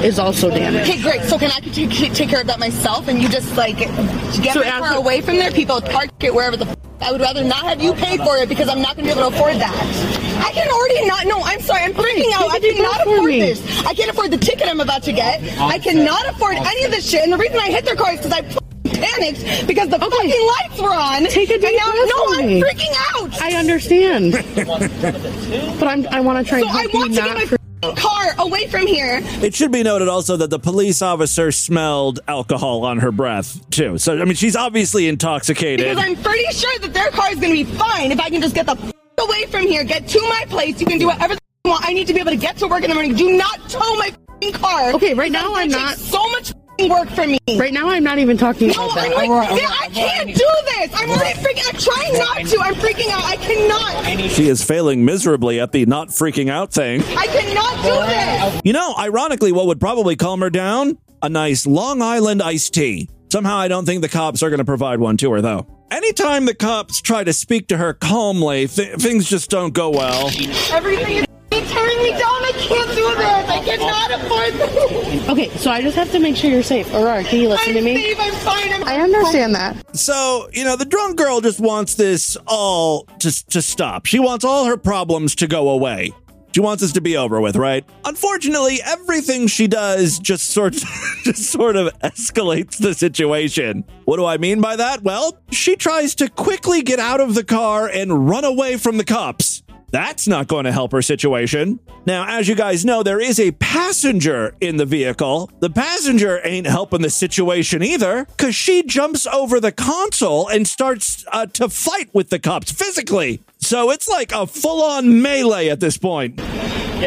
[0.02, 0.90] is also damaged.
[0.90, 1.24] Okay, great.
[1.24, 4.62] So can I take, take care of that myself and you just like get So
[4.62, 5.52] my car a- away from there?
[5.52, 6.68] People park it wherever the.
[6.68, 9.14] F- I would rather not have you pay for it because I'm not going to
[9.14, 10.27] be able to afford that.
[10.40, 11.26] I can already not.
[11.26, 11.82] No, I'm sorry.
[11.84, 12.50] I'm freaking out.
[12.52, 13.40] I take a cannot afford me.
[13.40, 13.86] this.
[13.86, 15.42] I can't afford the ticket I'm about to get.
[15.60, 17.24] I cannot afford any of this shit.
[17.24, 18.42] And the reason I hit their car is because I
[18.90, 21.26] panicked because the fucking lights were on.
[21.26, 23.42] Take a and deep now, breath No, for I'm freaking out.
[23.42, 24.32] I understand.
[25.80, 27.26] but I'm, I want to try so and I help you to not.
[27.28, 29.20] get my f***ing car away from here.
[29.44, 33.98] It should be noted also that the police officer smelled alcohol on her breath, too.
[33.98, 35.88] So, I mean, she's obviously intoxicated.
[35.88, 38.42] Because I'm pretty sure that their car is going to be fine if I can
[38.42, 40.80] just get the f- away from here, get to my place.
[40.80, 41.86] You can do whatever the you want.
[41.86, 43.16] I need to be able to get to work in the morning.
[43.16, 44.12] Do not tow my
[44.54, 44.94] car.
[44.94, 46.54] Okay, right now I'm not- So much
[46.88, 47.40] work for me.
[47.58, 49.16] Right now, I'm not even talking No, about I'm that.
[49.16, 50.92] like, Aurora, Aurora, I can't I do this.
[50.94, 51.74] I'm already freaking.
[51.74, 52.60] I'm trying not to.
[52.62, 53.24] I'm freaking out.
[53.26, 54.30] I cannot.
[54.32, 57.02] She is failing miserably at the not freaking out thing.
[57.18, 58.62] I cannot do this.
[58.64, 61.00] You know, ironically, what would probably calm her down?
[61.24, 63.10] A nice Long Island iced tea.
[63.32, 65.66] Somehow, I don't think the cops are going to provide one to her, though.
[65.90, 70.28] Anytime the cops try to speak to her calmly, th- things just don't go well.
[70.72, 71.26] Everything is
[71.72, 72.22] tearing me down.
[72.44, 73.50] I can't do this.
[73.50, 75.30] I cannot afford this.
[75.30, 76.94] Okay, so I just have to make sure you're safe.
[76.94, 77.96] Aurora, can you listen I'm to me?
[77.96, 78.18] safe.
[78.20, 78.74] I'm fine.
[78.74, 79.96] I'm I understand that.
[79.96, 84.06] So, you know, the drunk girl just wants this all to, to stop.
[84.08, 86.12] She wants all her problems to go away.
[86.58, 87.86] She wants this to be over with, right?
[88.04, 90.74] Unfortunately, everything she does just sort
[91.24, 93.84] just sort of escalates the situation.
[94.06, 95.04] What do I mean by that?
[95.04, 99.04] Well, she tries to quickly get out of the car and run away from the
[99.04, 99.62] cops.
[99.92, 101.80] That's not going to help her situation.
[102.06, 105.50] Now, as you guys know, there is a passenger in the vehicle.
[105.60, 111.26] The passenger ain't helping the situation either because she jumps over the console and starts
[111.32, 113.42] uh, to fight with the cops physically.
[113.60, 116.40] So it's like a full on melee at this point.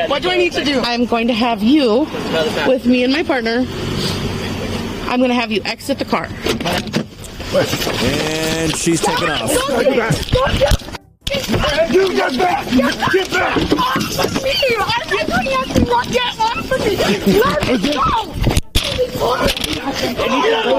[0.08, 0.80] What do I need to do?
[0.80, 2.06] I'm going to have you
[2.66, 3.66] with me and my partner.
[5.08, 6.28] I'm going to have you exit the car.
[7.52, 9.50] And she's taking off.
[11.30, 12.66] You get back!
[13.12, 13.56] Get back!
[13.72, 14.52] Off of me!
[14.78, 16.04] I'm not doing anything wrong.
[16.10, 16.96] Get off of me!
[16.96, 18.00] Let me go!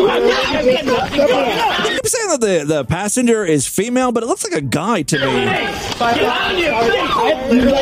[0.03, 5.03] I keep saying that the, the passenger is female, but it looks like a guy
[5.03, 5.45] to me.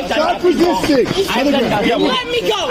[0.06, 1.06] Stop resisting!
[1.06, 2.70] Let me go!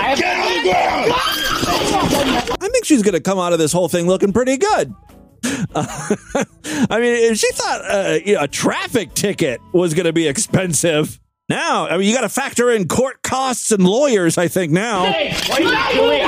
[2.60, 4.94] I think she's going to come out of this whole thing looking pretty good.
[5.44, 5.54] Uh,
[6.90, 10.26] I mean, if she thought uh, you know, a traffic ticket was going to be
[10.28, 14.36] expensive, now I mean you got to factor in court costs and lawyers.
[14.38, 15.04] I think now.
[15.04, 16.22] What are you doing?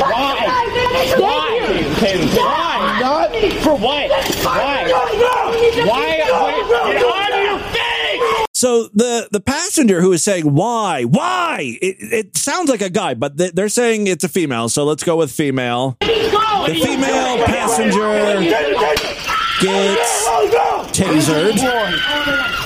[0.00, 0.46] Why?
[1.18, 1.82] Why?
[2.36, 2.98] Why?
[3.00, 3.30] Not
[3.62, 4.10] for what?
[4.44, 4.90] Why?
[5.84, 6.16] Why?
[6.16, 7.21] Get on your face!
[8.62, 13.14] So the the passenger who is saying why why it, it sounds like a guy,
[13.14, 14.68] but they- they're saying it's a female.
[14.68, 15.96] So let's go with female.
[16.00, 16.06] The
[16.80, 18.40] female passenger
[19.60, 20.28] gets
[20.96, 21.58] tasered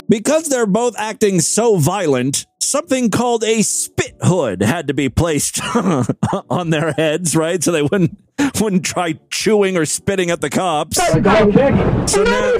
[0.07, 2.45] because they're both acting so violent.
[2.61, 5.63] Something called a spit hood had to be placed
[6.51, 7.65] on their heads, right?
[7.65, 8.19] So they wouldn't
[8.61, 10.99] wouldn't try chewing or spitting at the cops.
[10.99, 12.53] So now,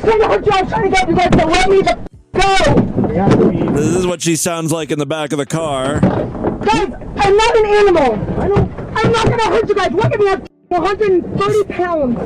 [2.37, 6.01] this is what she sounds like in the back of the car.
[6.01, 8.41] Guys, I'm not an animal.
[8.41, 8.73] I don't.
[8.97, 9.93] I'm not gonna hurt you guys.
[9.93, 10.29] Look at me.
[10.29, 12.19] I'm 130 pounds.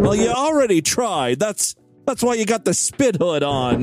[0.00, 1.38] Well, you already tried.
[1.38, 1.74] That's
[2.06, 3.82] that's why you got the spit hood on.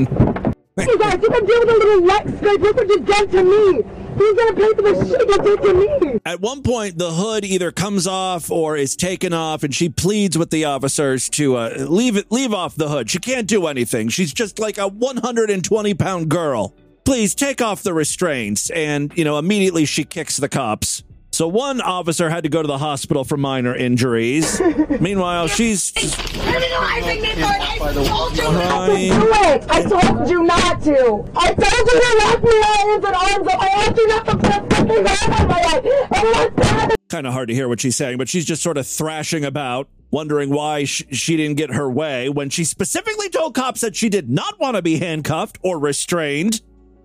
[0.77, 2.61] You guys, you can deal with a little Lex scrape.
[2.61, 4.04] Look what you done to me.
[4.17, 5.73] He's gonna pay for the shit you did to
[6.13, 6.19] me.
[6.25, 10.37] At one point, the hood either comes off or is taken off, and she pleads
[10.37, 13.09] with the officers to uh, leave it, leave off the hood.
[13.09, 14.09] She can't do anything.
[14.09, 16.73] She's just like a 120 pound girl.
[17.03, 21.03] Please take off the restraints, and you know immediately she kicks the cops.
[21.35, 24.61] So one officer had to go to the hospital for minor injuries.
[25.01, 27.61] Meanwhile, she's Criminalizing me for it.
[27.61, 29.09] I told you Crying.
[29.09, 29.65] not to do it.
[29.69, 31.31] I told you not to.
[31.35, 33.61] I told you to lock me hands and arms up.
[33.61, 35.85] I asked you not to put fucking hand on my head.
[35.85, 38.87] And what's kind of hard to hear what she's saying, but she's just sort of
[38.87, 43.81] thrashing about, wondering why sh- she didn't get her way when she specifically told cops
[43.81, 46.61] that she did not want to be handcuffed or restrained.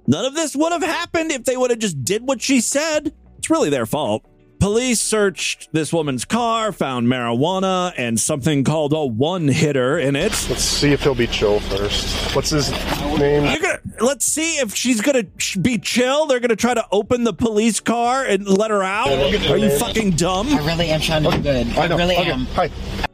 [0.07, 3.13] None of this would have happened if they would have just did what she said.
[3.41, 4.23] It's really their fault.
[4.61, 10.33] Police searched this woman's car, found marijuana and something called a one hitter in it.
[10.51, 12.37] Let's see if he'll be chill first.
[12.37, 12.71] What's his
[13.19, 13.45] name?
[13.63, 16.27] Gonna, let's see if she's gonna sh- be chill.
[16.27, 19.09] They're gonna try to open the police car and let her out.
[19.09, 20.49] Are you fucking dumb?
[20.53, 21.67] I really am trying to do good.
[21.79, 21.97] I, know.
[21.97, 22.45] really Okay, am.
[22.47, 22.65] Hi.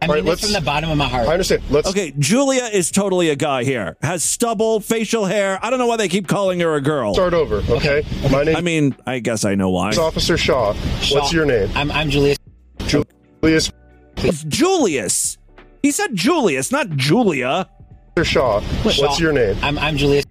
[0.03, 1.29] I All mean right, this from the bottom of my heart.
[1.29, 1.63] I understand.
[1.71, 1.89] Let's.
[1.89, 3.97] Okay, Julia is totally a guy here.
[4.03, 5.59] Has stubble, facial hair.
[5.63, 7.15] I don't know why they keep calling her a girl.
[7.15, 8.05] Start over, okay?
[8.31, 9.91] My name I mean, I guess I know why.
[9.91, 10.75] is Officer Shaw.
[11.01, 11.21] Shaw.
[11.21, 11.71] What's your name?
[11.77, 12.39] I'm I'm Julius.
[12.87, 13.71] Julius
[14.17, 15.37] It's Julius.
[15.83, 17.69] He said Julius, not Julia.
[18.17, 18.61] Officer Shaw.
[18.83, 19.19] What's Shaw.
[19.19, 19.57] your name?
[19.63, 20.25] I'm I'm Julius.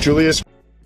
[0.00, 0.42] Julius.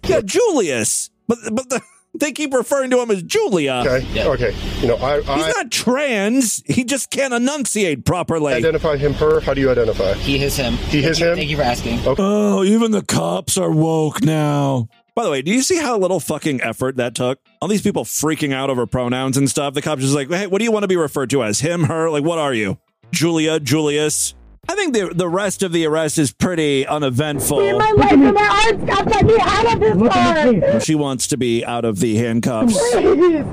[0.06, 1.10] Yeah, Julius.
[1.28, 1.80] But but the,
[2.18, 3.82] they keep referring to him as Julia.
[3.86, 4.06] Okay.
[4.14, 4.28] Yeah.
[4.28, 4.54] Okay.
[4.80, 6.62] You know, I, He's I not trans.
[6.66, 8.54] He just can't enunciate properly.
[8.54, 9.12] identify him.
[9.14, 9.40] Her.
[9.40, 10.14] How do you identify?
[10.14, 10.74] He is him.
[10.74, 11.36] He Thank is you- him?
[11.36, 12.00] Thank you for asking.
[12.06, 14.88] Oh, even the cops are woke now.
[15.16, 17.38] By the way, do you see how little fucking effort that took?
[17.62, 19.72] All these people freaking out over pronouns and stuff.
[19.72, 21.60] The cops just like, hey, what do you want to be referred to as?
[21.60, 22.10] Him, her?
[22.10, 22.76] Like, what are you?
[23.12, 24.34] Julia, Julius.
[24.68, 27.78] I think the the rest of the arrest is pretty uneventful.
[27.78, 30.80] My legs and my arms got let me out of this car.
[30.80, 32.74] She wants to be out of the handcuffs.
[32.74, 33.44] Please,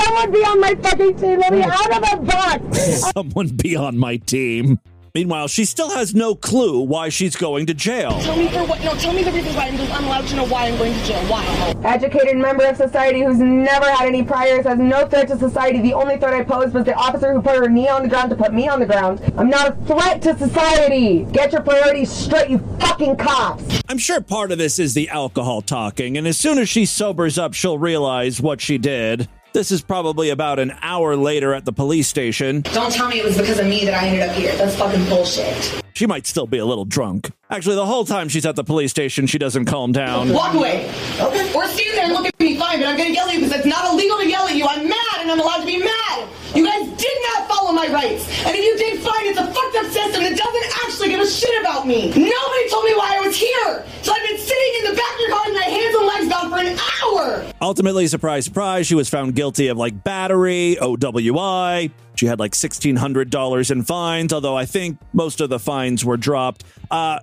[0.00, 1.40] someone be on my fucking team.
[1.40, 3.10] Let me out of the box.
[3.12, 4.78] Someone be on my team.
[5.18, 8.20] Meanwhile, she still has no clue why she's going to jail.
[8.20, 8.80] Tell me for what?
[8.84, 11.04] No, tell me the reasons why I'm, I'm allowed to know why I'm going to
[11.04, 11.20] jail.
[11.22, 11.74] Why?
[11.84, 15.80] Educated member of society who's never had any priors, has no threat to society.
[15.80, 18.30] The only threat I posed was the officer who put her knee on the ground
[18.30, 19.20] to put me on the ground.
[19.36, 21.24] I'm not a threat to society.
[21.32, 23.82] Get your priorities straight, you fucking cops.
[23.88, 27.38] I'm sure part of this is the alcohol talking, and as soon as she sobers
[27.38, 29.28] up, she'll realize what she did.
[29.54, 32.60] This is probably about an hour later at the police station.
[32.60, 34.54] Don't tell me it was because of me that I ended up here.
[34.56, 35.82] That's fucking bullshit.
[35.94, 37.30] She might still be a little drunk.
[37.50, 40.32] Actually, the whole time she's at the police station, she doesn't calm down.
[40.32, 40.88] Walk away.
[41.18, 41.52] Okay.
[41.54, 43.56] Or stand there and look at me fine, but I'm gonna yell at you because
[43.56, 44.66] it's not illegal to yell at you.
[44.66, 46.28] I'm mad and I'm allowed to be mad.
[46.54, 47.47] You guys did not follow
[47.78, 48.26] my rights.
[48.44, 49.26] And if you did, fine.
[49.26, 52.08] It's a fucked up system that doesn't actually give a shit about me.
[52.08, 53.84] Nobody told me why I was here.
[54.02, 56.28] So I've been sitting in the back of your car with my hands and legs
[56.28, 57.52] bound for an hour.
[57.62, 61.92] Ultimately, surprise, surprise, she was found guilty of like battery, OWI.
[62.16, 66.64] She had like $1,600 in fines, although I think most of the fines were dropped.
[66.90, 67.20] Uh,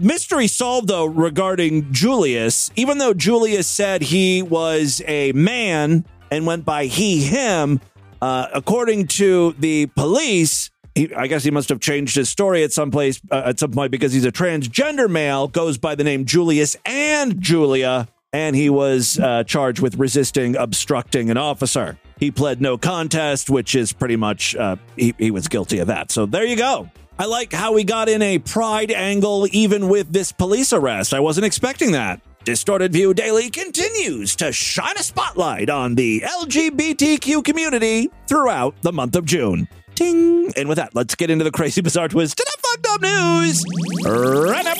[0.00, 2.70] mystery solved, though, regarding Julius.
[2.76, 7.80] Even though Julius said he was a man and went by he, him,
[8.24, 12.72] uh, according to the police, he, I guess he must have changed his story at
[12.72, 16.24] some place uh, at some point because he's a transgender male, goes by the name
[16.24, 21.98] Julius and Julia, and he was uh, charged with resisting obstructing an officer.
[22.18, 26.10] He pled no contest, which is pretty much uh, he, he was guilty of that.
[26.10, 26.90] So there you go.
[27.18, 31.12] I like how we got in a pride angle even with this police arrest.
[31.12, 32.22] I wasn't expecting that.
[32.44, 39.16] Distorted View Daily continues to shine a spotlight on the LGBTQ community throughout the month
[39.16, 39.66] of June.
[39.94, 40.52] Ting!
[40.54, 43.64] And with that, let's get into the crazy, bizarre twist to the fucked up news
[44.04, 44.76] right up.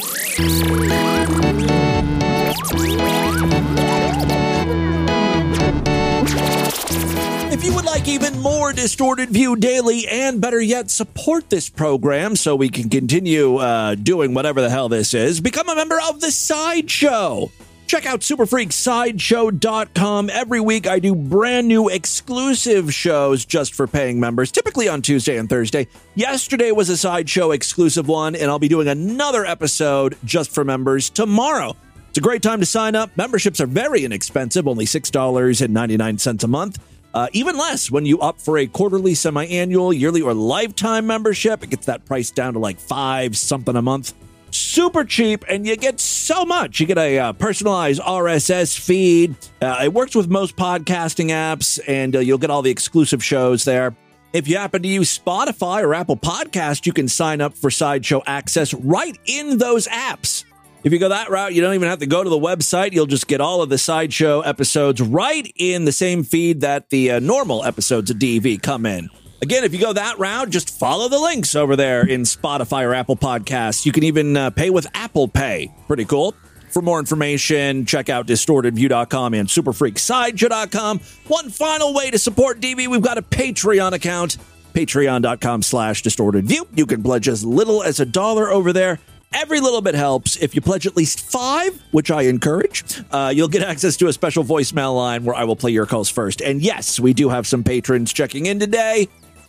[7.65, 12.55] You would like even more Distorted View Daily and better yet, support this program so
[12.55, 16.31] we can continue uh, doing whatever the hell this is, become a member of the
[16.31, 17.51] Sideshow.
[17.87, 20.29] Check out superfreaksideshow.com.
[20.29, 25.39] Every week I do brand new exclusive shows just for paying members, typically on Tuesday
[25.39, 25.89] and Thursday.
[26.15, 31.09] Yesterday was a sideshow exclusive one, and I'll be doing another episode just for members
[31.09, 31.75] tomorrow.
[32.11, 33.17] It's a great time to sign up.
[33.17, 36.79] Memberships are very inexpensive, only $6.99 a month.
[37.15, 41.63] Uh, even less when you opt for a quarterly, semi annual, yearly, or lifetime membership.
[41.63, 44.13] It gets that price down to like five something a month.
[44.51, 46.81] Super cheap, and you get so much.
[46.81, 49.37] You get a uh, personalized RSS feed.
[49.63, 53.65] Uh, it works with most podcasting apps, and uh, you'll get all the exclusive shows
[53.65, 53.97] there.
[54.33, 58.21] If you happen to use Spotify or Apple Podcast, you can sign up for Sideshow
[58.27, 60.45] access right in those apps.
[60.85, 62.93] If you go that route, you don't even have to go to the website.
[62.93, 67.13] You'll just get all of the sideshow episodes right in the same feed that the
[67.13, 69.09] uh, normal episodes of DV come in.
[69.41, 72.93] Again, if you go that route, just follow the links over there in Spotify or
[72.93, 73.87] Apple Podcasts.
[73.87, 75.75] You can even uh, pay with Apple Pay.
[75.87, 76.35] Pretty cool.
[76.69, 81.01] For more information, check out distortedview.com and superfreaksideshow.com.
[81.29, 84.37] One final way to support DV, we've got a Patreon account,
[84.75, 86.67] patreon.com slash distortedview.
[86.77, 88.99] You can pledge as little as a dollar over there.
[89.35, 90.37] Every little bit helps.
[90.37, 94.13] If you pledge at least five, which I encourage, uh, you'll get access to a
[94.13, 96.41] special voicemail line where I will play your calls first.
[96.41, 99.09] And yes, we do have some patrons checking in today.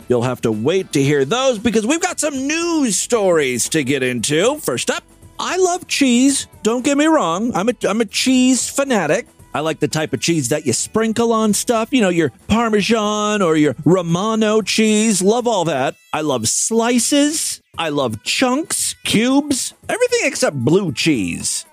[0.09, 4.01] You'll have to wait to hear those because we've got some news stories to get
[4.01, 4.57] into.
[4.57, 5.03] First up,
[5.39, 6.47] I love cheese.
[6.63, 7.55] Don't get me wrong.
[7.55, 9.27] I'm a, I'm a cheese fanatic.
[9.55, 13.41] I like the type of cheese that you sprinkle on stuff, you know, your Parmesan
[13.41, 15.21] or your Romano cheese.
[15.21, 15.95] Love all that.
[16.11, 17.61] I love slices.
[17.77, 21.65] I love chunks, cubes, everything except blue cheese.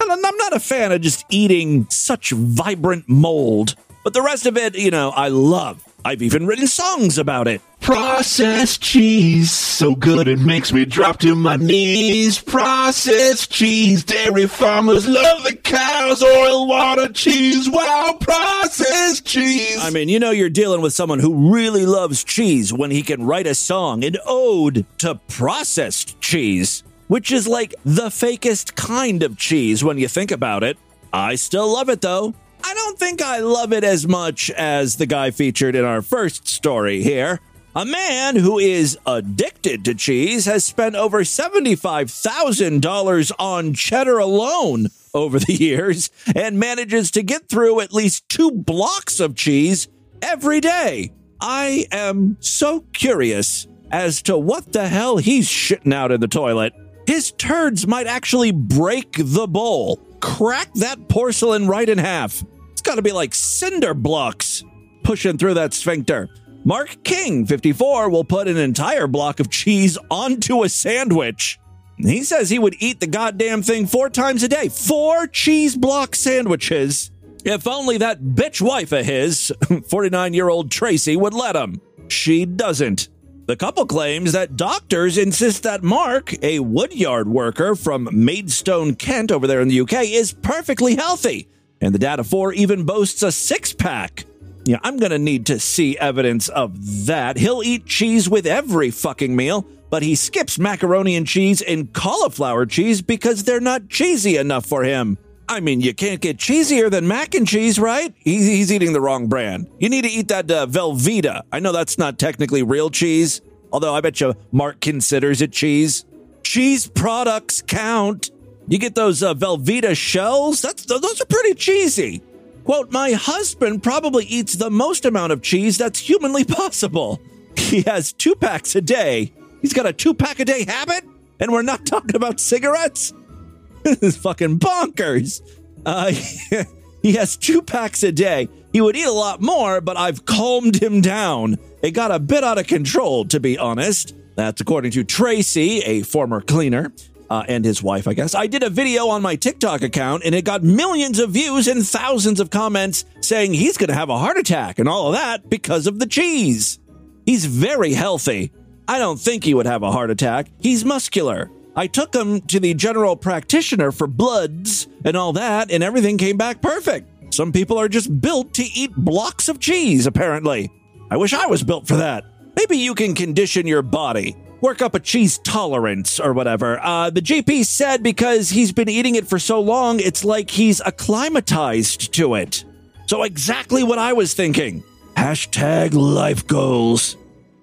[0.00, 4.56] And I'm not a fan of just eating such vibrant mold, but the rest of
[4.56, 5.82] it, you know, I love.
[6.04, 7.60] I've even written songs about it.
[7.80, 12.40] Processed cheese, so good it makes me drop to my knees.
[12.40, 16.20] Processed cheese, dairy farmers love the cows.
[16.20, 19.78] Oil, water, cheese, wow, processed cheese.
[19.80, 23.22] I mean, you know, you're dealing with someone who really loves cheese when he can
[23.24, 29.36] write a song, an ode to processed cheese, which is like the fakest kind of
[29.38, 30.76] cheese when you think about it.
[31.12, 32.34] I still love it though.
[32.64, 36.48] I don't think I love it as much as the guy featured in our first
[36.48, 37.38] story here.
[37.76, 45.38] A man who is addicted to cheese has spent over $75,000 on cheddar alone over
[45.38, 49.88] the years and manages to get through at least two blocks of cheese
[50.22, 51.12] every day.
[51.38, 56.72] I am so curious as to what the hell he's shitting out in the toilet.
[57.06, 62.42] His turds might actually break the bowl, crack that porcelain right in half.
[62.72, 64.64] It's got to be like cinder blocks
[65.04, 66.30] pushing through that sphincter.
[66.66, 71.60] Mark King, 54, will put an entire block of cheese onto a sandwich.
[71.96, 74.68] He says he would eat the goddamn thing four times a day.
[74.68, 77.12] Four cheese block sandwiches.
[77.44, 79.52] If only that bitch wife of his,
[79.88, 81.80] 49 year old Tracy, would let him.
[82.08, 83.10] She doesn't.
[83.46, 89.46] The couple claims that doctors insist that Mark, a woodyard worker from Maidstone, Kent, over
[89.46, 91.46] there in the UK, is perfectly healthy.
[91.80, 94.24] And the of four even boasts a six pack.
[94.66, 97.36] Yeah, I'm gonna need to see evidence of that.
[97.36, 102.66] He'll eat cheese with every fucking meal, but he skips macaroni and cheese and cauliflower
[102.66, 105.18] cheese because they're not cheesy enough for him.
[105.48, 108.12] I mean, you can't get cheesier than mac and cheese, right?
[108.18, 109.68] He's, he's eating the wrong brand.
[109.78, 111.42] You need to eat that uh, Velveeta.
[111.52, 113.40] I know that's not technically real cheese,
[113.72, 116.04] although I bet you Mark considers it cheese.
[116.42, 118.32] Cheese products count.
[118.66, 122.20] You get those uh, Velveeta shells, that's, those are pretty cheesy.
[122.66, 127.20] Quote, my husband probably eats the most amount of cheese that's humanly possible.
[127.56, 129.32] He has two packs a day.
[129.62, 131.04] He's got a two pack a day habit,
[131.38, 133.12] and we're not talking about cigarettes.
[133.84, 135.42] this is fucking bonkers.
[135.86, 136.10] Uh,
[137.02, 138.48] he has two packs a day.
[138.72, 141.58] He would eat a lot more, but I've calmed him down.
[141.82, 144.12] It got a bit out of control, to be honest.
[144.34, 146.92] That's according to Tracy, a former cleaner,
[147.30, 148.34] uh, and his wife, I guess.
[148.34, 151.86] I did a video on my TikTok account, and it got millions of views and
[151.86, 155.48] thousands of comments saying he's going to have a heart attack and all of that
[155.48, 156.78] because of the cheese.
[157.24, 158.52] He's very healthy.
[158.88, 160.46] I don't think he would have a heart attack.
[160.60, 161.50] He's muscular.
[161.74, 166.36] I took him to the general practitioner for bloods and all that, and everything came
[166.36, 167.34] back perfect.
[167.34, 170.70] Some people are just built to eat blocks of cheese, apparently.
[171.10, 172.24] I wish I was built for that.
[172.56, 176.78] Maybe you can condition your body, work up a cheese tolerance or whatever.
[176.82, 180.80] Uh, the GP said because he's been eating it for so long, it's like he's
[180.80, 182.64] acclimatized to it.
[183.06, 184.82] So, exactly what I was thinking.
[185.16, 187.16] Hashtag life goals.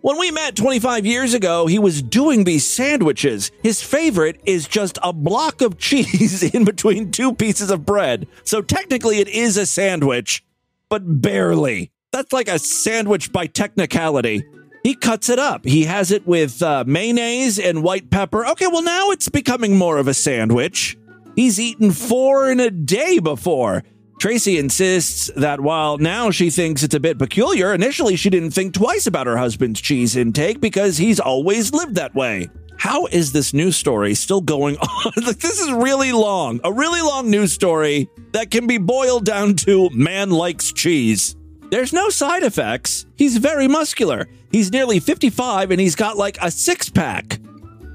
[0.03, 3.51] When we met 25 years ago, he was doing these sandwiches.
[3.61, 8.27] His favorite is just a block of cheese in between two pieces of bread.
[8.43, 10.43] So technically, it is a sandwich,
[10.89, 11.91] but barely.
[12.11, 14.43] That's like a sandwich by technicality.
[14.83, 15.63] He cuts it up.
[15.65, 18.45] He has it with uh, mayonnaise and white pepper.
[18.45, 20.97] Okay, well, now it's becoming more of a sandwich.
[21.35, 23.83] He's eaten four in a day before.
[24.19, 28.73] Tracy insists that while now she thinks it's a bit peculiar, initially she didn't think
[28.73, 32.49] twice about her husband's cheese intake because he's always lived that way.
[32.77, 35.11] How is this news story still going on?
[35.15, 36.59] this is really long.
[36.63, 41.35] A really long news story that can be boiled down to man likes cheese.
[41.73, 43.07] There's no side effects.
[43.15, 44.27] He's very muscular.
[44.51, 47.39] He's nearly 55 and he's got like a six pack.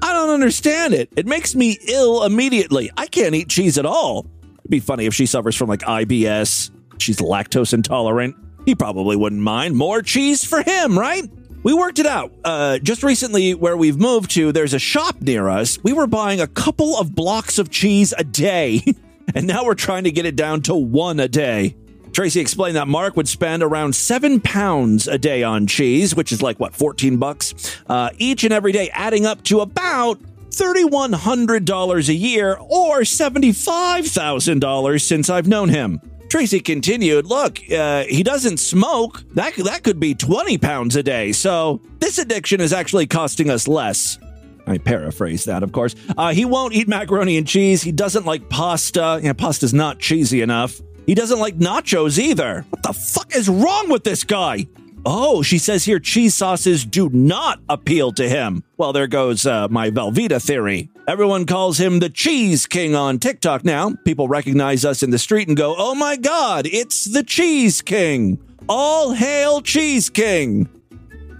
[0.01, 1.07] I don't understand it.
[1.15, 2.91] It makes me ill immediately.
[2.97, 4.27] I can't eat cheese at all.
[4.57, 6.71] It'd be funny if she suffers from like IBS.
[6.97, 8.35] She's lactose intolerant.
[8.65, 9.77] He probably wouldn't mind.
[9.77, 11.23] More cheese for him, right?
[11.63, 12.33] We worked it out.
[12.43, 15.81] Uh, just recently, where we've moved to, there's a shop near us.
[15.81, 18.83] We were buying a couple of blocks of cheese a day,
[19.33, 21.77] and now we're trying to get it down to one a day.
[22.13, 26.41] Tracy explained that Mark would spend around seven pounds a day on cheese, which is
[26.41, 32.13] like what, 14 bucks uh, each and every day, adding up to about $3,100 a
[32.13, 36.01] year or $75,000 since I've known him.
[36.29, 39.23] Tracy continued, Look, uh, he doesn't smoke.
[39.33, 41.31] That, that could be 20 pounds a day.
[41.31, 44.19] So this addiction is actually costing us less.
[44.67, 45.95] I paraphrase that, of course.
[46.15, 47.81] Uh, he won't eat macaroni and cheese.
[47.81, 49.19] He doesn't like pasta.
[49.23, 50.79] Yeah, pasta's not cheesy enough.
[51.09, 52.67] He doesn't like nachos either.
[52.69, 54.67] What the fuck is wrong with this guy?
[55.07, 58.63] Oh, she says here cheese sauces do not appeal to him.
[58.77, 60.91] Well, there goes uh, my Velveeta theory.
[61.07, 63.95] Everyone calls him the Cheese King on TikTok now.
[64.05, 68.37] People recognize us in the street and go, oh my god, it's the Cheese King.
[68.69, 70.69] All hail Cheese King.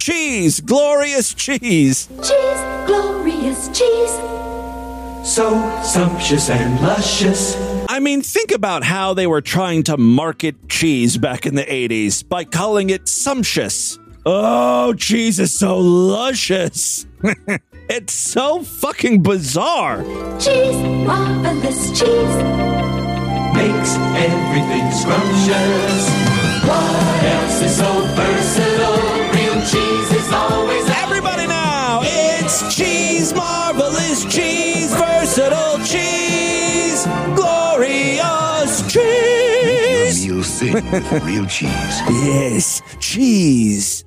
[0.00, 2.08] Cheese, glorious cheese.
[2.16, 4.10] Cheese, glorious cheese.
[5.24, 7.79] So sumptuous and luscious.
[7.92, 12.22] I mean, think about how they were trying to market cheese back in the 80s
[12.26, 13.98] by calling it sumptuous.
[14.24, 17.04] Oh, cheese is so luscious.
[17.88, 20.04] it's so fucking bizarre.
[20.38, 22.36] Cheese, marvelous cheese.
[23.58, 26.06] Makes everything scrumptious.
[26.68, 28.89] What else is so versatile?
[40.72, 42.00] With real cheese.
[42.08, 44.04] Yes, cheese.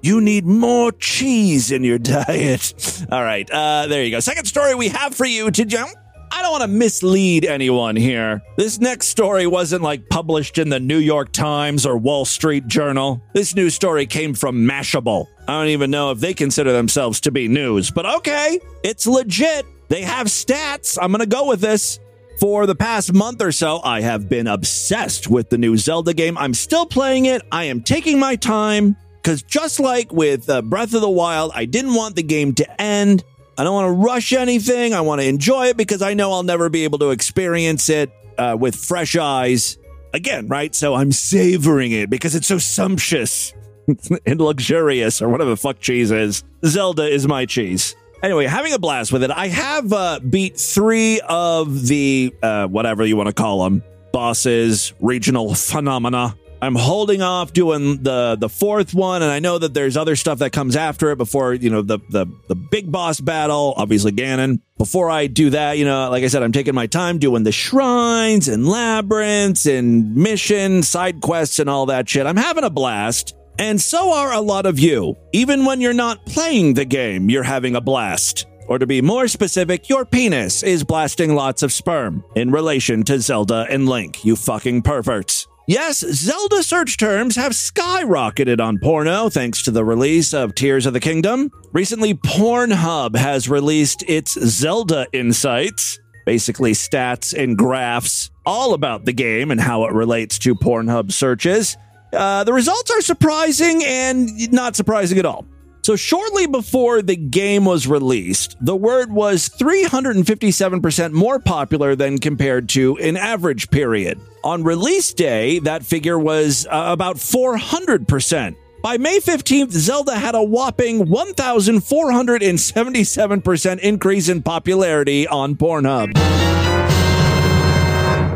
[0.00, 3.04] You need more cheese in your diet.
[3.12, 4.20] All right, uh, there you go.
[4.20, 5.90] Second story we have for you to jump.
[6.30, 8.42] I don't want to mislead anyone here.
[8.56, 13.22] This next story wasn't like published in the New York Times or Wall Street Journal.
[13.32, 15.26] This news story came from Mashable.
[15.48, 19.64] I don't even know if they consider themselves to be news, but okay, it's legit.
[19.88, 20.98] They have stats.
[21.00, 21.98] I'm going to go with this.
[22.38, 26.38] For the past month or so, I have been obsessed with the new Zelda game.
[26.38, 27.42] I'm still playing it.
[27.50, 31.64] I am taking my time because just like with uh, Breath of the Wild, I
[31.64, 33.24] didn't want the game to end.
[33.58, 34.94] I don't want to rush anything.
[34.94, 38.12] I want to enjoy it because I know I'll never be able to experience it
[38.38, 39.76] uh, with fresh eyes
[40.14, 40.72] again, right?
[40.76, 43.52] So I'm savoring it because it's so sumptuous
[44.26, 46.44] and luxurious, or whatever the fuck cheese is.
[46.64, 47.96] Zelda is my cheese.
[48.22, 49.30] Anyway, having a blast with it.
[49.30, 54.92] I have uh, beat three of the uh, whatever you want to call them bosses,
[55.00, 56.36] regional phenomena.
[56.60, 60.40] I'm holding off doing the the fourth one, and I know that there's other stuff
[60.40, 63.74] that comes after it before you know the the the big boss battle.
[63.76, 64.60] Obviously, Ganon.
[64.76, 67.52] Before I do that, you know, like I said, I'm taking my time doing the
[67.52, 72.26] shrines and labyrinths and mission side quests and all that shit.
[72.26, 73.34] I'm having a blast.
[73.58, 75.16] And so are a lot of you.
[75.32, 78.46] Even when you're not playing the game, you're having a blast.
[78.68, 83.18] Or to be more specific, your penis is blasting lots of sperm in relation to
[83.18, 85.48] Zelda and Link, you fucking perverts.
[85.66, 90.94] Yes, Zelda search terms have skyrocketed on porno thanks to the release of Tears of
[90.94, 91.50] the Kingdom.
[91.72, 99.50] Recently, Pornhub has released its Zelda Insights, basically stats and graphs all about the game
[99.50, 101.76] and how it relates to Pornhub searches.
[102.12, 105.46] Uh, the results are surprising and not surprising at all.
[105.82, 112.68] So, shortly before the game was released, the word was 357% more popular than compared
[112.70, 114.20] to an average period.
[114.44, 118.56] On release day, that figure was uh, about 400%.
[118.82, 126.12] By May 15th, Zelda had a whopping 1,477% increase in popularity on Pornhub.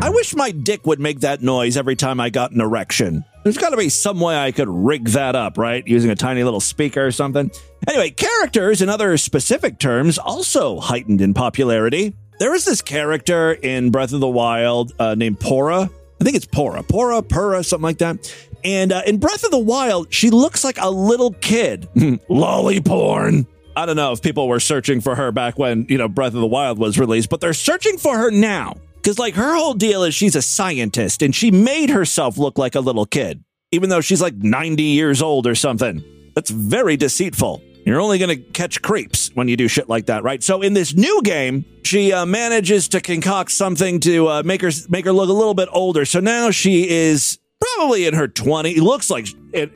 [0.01, 3.23] I wish my dick would make that noise every time I got an erection.
[3.43, 5.85] There's got to be some way I could rig that up, right?
[5.85, 7.51] Using a tiny little speaker or something.
[7.87, 12.15] Anyway, characters and other specific terms also heightened in popularity.
[12.39, 15.89] There is this character in Breath of the Wild uh, named Pora.
[16.19, 18.33] I think it's Pora, Pora, Pura, something like that.
[18.63, 21.89] And uh, in Breath of the Wild, she looks like a little kid.
[22.29, 23.45] Lolly porn.
[23.75, 26.39] I don't know if people were searching for her back when, you know, Breath of
[26.39, 28.77] the Wild was released, but they're searching for her now.
[29.03, 32.73] Because, like, her whole deal is she's a scientist and she made herself look like
[32.73, 36.01] a little kid, even though she's like 90 years old or something.
[36.35, 37.61] That's very deceitful.
[37.85, 40.41] You're only going to catch creeps when you do shit like that, right?
[40.41, 44.71] So in this new game, she uh, manages to concoct something to uh, make her
[44.87, 46.05] make her look a little bit older.
[46.05, 48.77] So now she is probably in her 20s.
[48.77, 49.27] Looks like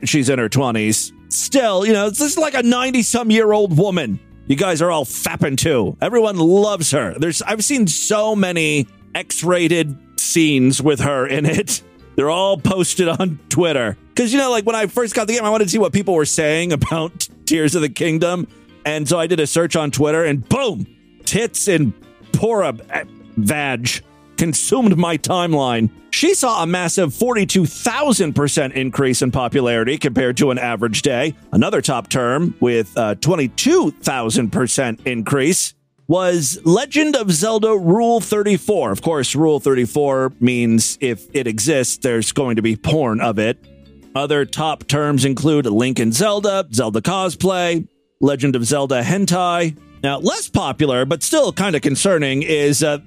[0.04, 1.12] she's in her 20s.
[1.30, 4.20] Still, you know, this is like a 90 some year old woman.
[4.46, 5.98] You guys are all fapping too.
[6.00, 7.14] Everyone loves her.
[7.18, 8.86] There's I've seen so many
[9.18, 11.82] X-rated scenes with her in it.
[12.16, 13.96] They're all posted on Twitter.
[14.14, 15.92] Because, you know, like when I first got the game, I wanted to see what
[15.92, 18.46] people were saying about Tears of the Kingdom.
[18.84, 20.86] And so I did a search on Twitter and boom,
[21.24, 21.92] tits and
[22.30, 23.04] Pora eh,
[23.36, 23.88] vag
[24.36, 25.90] consumed my timeline.
[26.10, 31.34] She saw a massive 42,000% increase in popularity compared to an average day.
[31.52, 35.74] Another top term with uh, a 22,000% increase
[36.08, 38.90] was Legend of Zelda Rule 34.
[38.90, 43.62] Of course, Rule 34 means if it exists, there's going to be porn of it.
[44.14, 47.86] Other top terms include Link and Zelda, Zelda cosplay,
[48.20, 49.78] Legend of Zelda hentai.
[50.02, 52.98] Now, less popular, but still kind of concerning, is uh,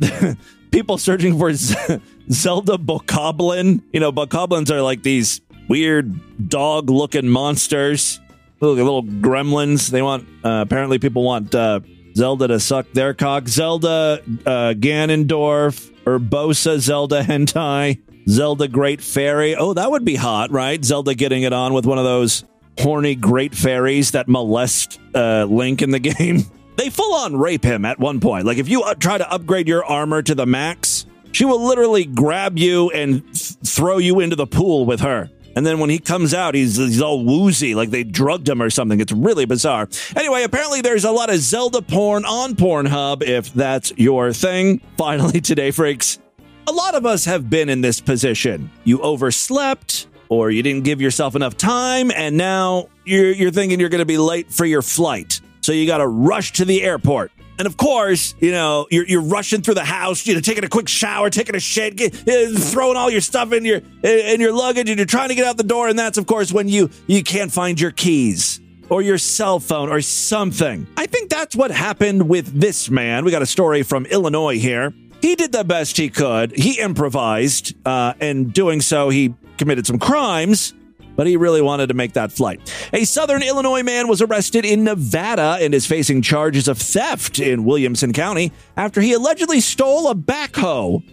[0.71, 3.81] people searching for Z- Zelda Bokoblin.
[3.91, 8.19] You know, Bokoblins are like these weird dog looking monsters,
[8.59, 9.89] little, gremlins.
[9.89, 11.79] They want, uh, apparently, people want uh,
[12.15, 13.47] Zelda to suck their cock.
[13.47, 19.55] Zelda uh, Ganondorf, Urbosa Zelda hentai, Zelda Great Fairy.
[19.55, 20.83] Oh, that would be hot, right?
[20.83, 22.43] Zelda getting it on with one of those
[22.79, 26.43] horny great fairies that molest uh, Link in the game.
[26.77, 28.45] They full on rape him at one point.
[28.45, 32.05] Like if you uh, try to upgrade your armor to the max, she will literally
[32.05, 35.29] grab you and th- throw you into the pool with her.
[35.55, 38.69] And then when he comes out, he's, he's all woozy, like they drugged him or
[38.69, 38.99] something.
[38.99, 39.89] It's really bizarre.
[40.15, 44.79] Anyway, apparently there's a lot of Zelda porn on Pornhub, if that's your thing.
[44.97, 46.19] Finally, today, freaks,
[46.67, 48.71] a lot of us have been in this position.
[48.83, 53.89] You overslept, or you didn't give yourself enough time, and now you're, you're thinking you're
[53.89, 55.41] going to be late for your flight.
[55.61, 57.31] So you got to rush to the airport.
[57.61, 60.67] And of course, you know, you're, you're rushing through the house, you know, taking a
[60.67, 64.51] quick shower, taking a shit, get, uh, throwing all your stuff in your in your
[64.51, 65.87] luggage, and you're trying to get out the door.
[65.87, 68.59] And that's, of course, when you you can't find your keys.
[68.89, 70.87] or your cell phone or something.
[70.97, 73.23] I think that's what happened with this man.
[73.23, 74.91] We got a story from Illinois here.
[75.21, 76.51] He did the best he could.
[76.57, 80.73] He improvised, uh, and doing so, he committed some crimes
[81.15, 82.73] but he really wanted to make that flight.
[82.93, 87.63] A Southern Illinois man was arrested in Nevada and is facing charges of theft in
[87.63, 91.03] Williamson County after he allegedly stole a backhoe.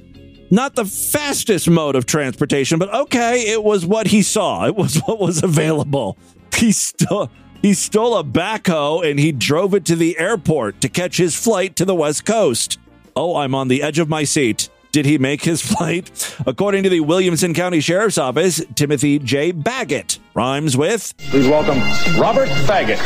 [0.51, 4.67] Not the fastest mode of transportation, but okay, it was what he saw.
[4.67, 6.17] It was what was available.
[6.55, 7.31] He stole
[7.61, 11.75] he stole a backhoe and he drove it to the airport to catch his flight
[11.77, 12.79] to the West Coast.
[13.17, 14.69] Oh, I'm on the edge of my seat.
[14.93, 16.37] Did he make his flight?
[16.47, 19.53] According to the Williamson County Sheriff's Office, Timothy J.
[19.53, 21.15] Baggett rhymes with.
[21.19, 21.79] Please welcome
[22.21, 22.99] Robert Baggett.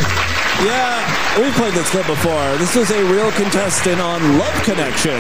[0.64, 2.56] Yeah, we've played this clip before.
[2.58, 5.18] This is a real contestant on Love Connection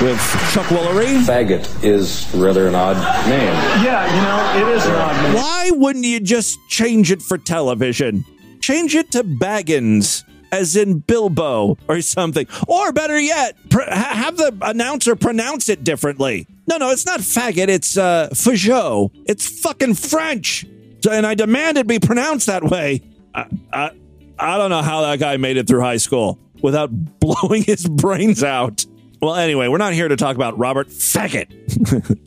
[0.00, 0.18] with
[0.52, 1.26] Chuck Woolery.
[1.26, 2.96] Baggett is rather an odd
[3.28, 3.52] name.
[3.84, 5.34] Yeah, you know, it is an odd name.
[5.34, 8.24] Why wouldn't you just change it for television?
[8.60, 10.22] Change it to Baggins,
[10.52, 12.46] as in Bilbo or something.
[12.68, 16.46] Or better yet, pr- have the announcer pronounce it differently.
[16.68, 19.10] No, no, it's not faggot, it's uh, Fajot.
[19.26, 20.64] It's fucking French.
[21.02, 23.02] So- And I demand it be pronounced that way.
[23.34, 23.90] I, I,
[24.38, 26.90] I don't know how that guy made it through high school without
[27.20, 28.84] blowing his brains out.
[29.20, 31.48] Well, anyway, we're not here to talk about Robert Faggot.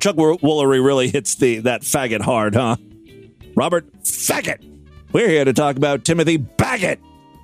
[0.00, 2.76] Chuck Woolery really hits the that faggot hard, huh?
[3.54, 4.64] Robert Faggot.
[5.12, 7.00] We're here to talk about Timothy Baggett.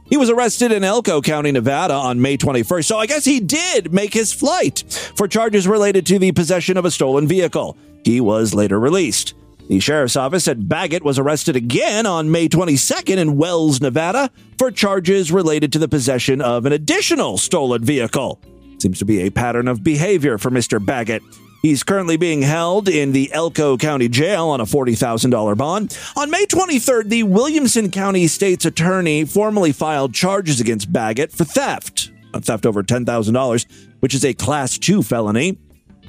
[0.09, 3.93] He was arrested in Elko County, Nevada on May 21st, so I guess he did
[3.93, 4.85] make his flight
[5.17, 7.77] for charges related to the possession of a stolen vehicle.
[8.05, 9.35] He was later released.
[9.69, 14.71] The sheriff's office said Baggett was arrested again on May 22nd in Wells, Nevada, for
[14.71, 18.41] charges related to the possession of an additional stolen vehicle.
[18.79, 20.85] Seems to be a pattern of behavior for Mr.
[20.85, 21.23] Baggett.
[21.63, 25.99] He's currently being held in the Elko County Jail on a $40,000 bond.
[26.17, 32.13] On May 23rd, the Williamson County State's Attorney formally filed charges against Baggett for theft,
[32.33, 33.67] a theft over $10,000,
[34.01, 35.59] which is a Class 2 felony.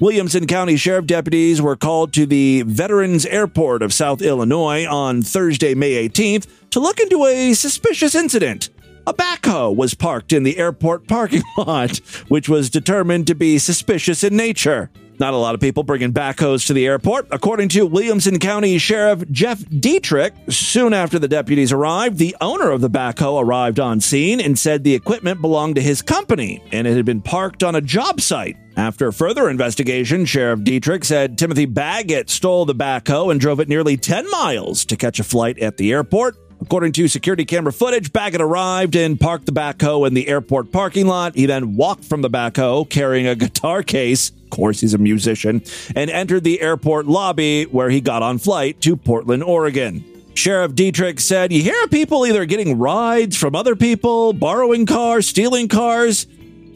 [0.00, 5.74] Williamson County Sheriff deputies were called to the Veterans Airport of South Illinois on Thursday,
[5.74, 8.70] May 18th, to look into a suspicious incident.
[9.08, 11.96] A backhoe was parked in the airport parking lot,
[12.28, 14.90] which was determined to be suspicious in nature.
[15.18, 17.26] Not a lot of people bringing backhoes to the airport.
[17.30, 22.80] According to Williamson County Sheriff Jeff Diederich, soon after the deputies arrived, the owner of
[22.80, 26.94] the backhoe arrived on scene and said the equipment belonged to his company and it
[26.96, 28.56] had been parked on a job site.
[28.76, 33.96] After further investigation, Sheriff Diederich said Timothy Baggett stole the backhoe and drove it nearly
[33.96, 36.36] 10 miles to catch a flight at the airport.
[36.60, 41.06] According to security camera footage, Baggett arrived and parked the backhoe in the airport parking
[41.06, 41.36] lot.
[41.36, 44.30] He then walked from the backhoe carrying a guitar case.
[44.30, 45.62] Of course, he's a musician,
[45.94, 50.04] and entered the airport lobby where he got on flight to Portland, Oregon.
[50.34, 55.68] Sheriff Diederich said, You hear people either getting rides from other people, borrowing cars, stealing
[55.68, 56.26] cars,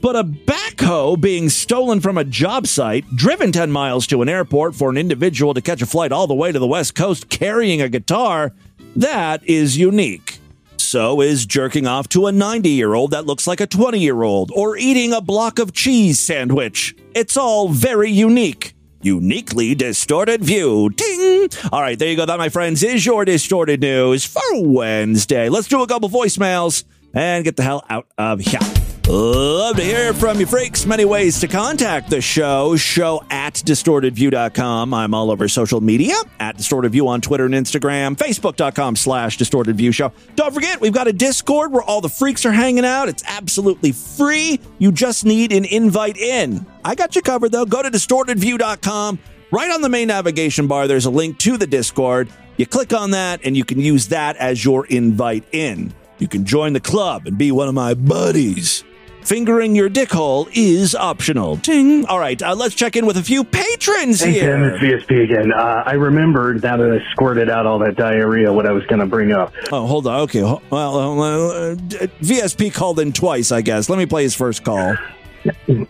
[0.00, 4.74] but a backhoe being stolen from a job site, driven 10 miles to an airport
[4.74, 7.80] for an individual to catch a flight all the way to the West Coast carrying
[7.80, 8.52] a guitar,
[8.97, 10.38] that is unique.
[10.76, 14.22] So is jerking off to a 90 year old that looks like a 20 year
[14.22, 16.95] old, or eating a block of cheese sandwich.
[17.14, 18.74] It's all very unique.
[19.01, 20.90] Uniquely distorted view.
[20.90, 21.49] Ting!
[21.72, 22.26] All right, there you go.
[22.26, 25.49] That, my friends, is your distorted news for Wednesday.
[25.49, 26.84] Let's do a couple voicemails
[27.14, 28.61] and get the hell out of here.
[29.09, 30.86] Love to hear from you freaks.
[30.86, 32.76] Many ways to contact the show.
[32.76, 34.94] Show at distortedview.com.
[34.94, 38.16] I'm all over social media at distortedview on Twitter and Instagram.
[38.16, 40.12] Facebook.com slash distortedview show.
[40.36, 43.09] Don't forget, we've got a Discord where all the freaks are hanging out.
[43.09, 44.61] It's absolutely free.
[44.78, 46.64] You just need an invite in.
[46.84, 47.66] I got you covered though.
[47.66, 49.18] Go to distortedview.com.
[49.50, 52.30] Right on the main navigation bar, there's a link to the Discord.
[52.57, 55.92] You click on that and you can use that as your invite in.
[56.18, 58.84] You can join the club and be one of my buddies.
[59.24, 61.56] Fingering your dick hole is optional.
[61.58, 62.04] Ting.
[62.06, 64.56] All right, uh, let's check in with a few patrons Hey here.
[64.56, 65.52] Tim, it's VSP again.
[65.52, 68.98] Uh, I remembered now that I squirted out all that diarrhea what I was going
[69.00, 69.54] to bring up.
[69.70, 70.20] Oh, hold on.
[70.22, 70.42] Okay.
[70.42, 73.88] Well, uh, d- VSP called in twice, I guess.
[73.88, 74.96] Let me play his first call.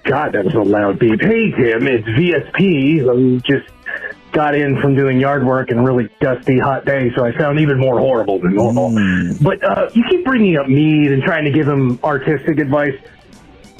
[0.04, 1.20] God, that was a loud beep.
[1.20, 3.02] Hey Tim, it's VSP.
[3.02, 3.68] I just
[4.32, 7.78] got in from doing yard work and really dusty hot day, so I sound even
[7.78, 8.90] more horrible than normal.
[9.42, 12.94] But uh, you keep bringing up Mead and trying to give him artistic advice.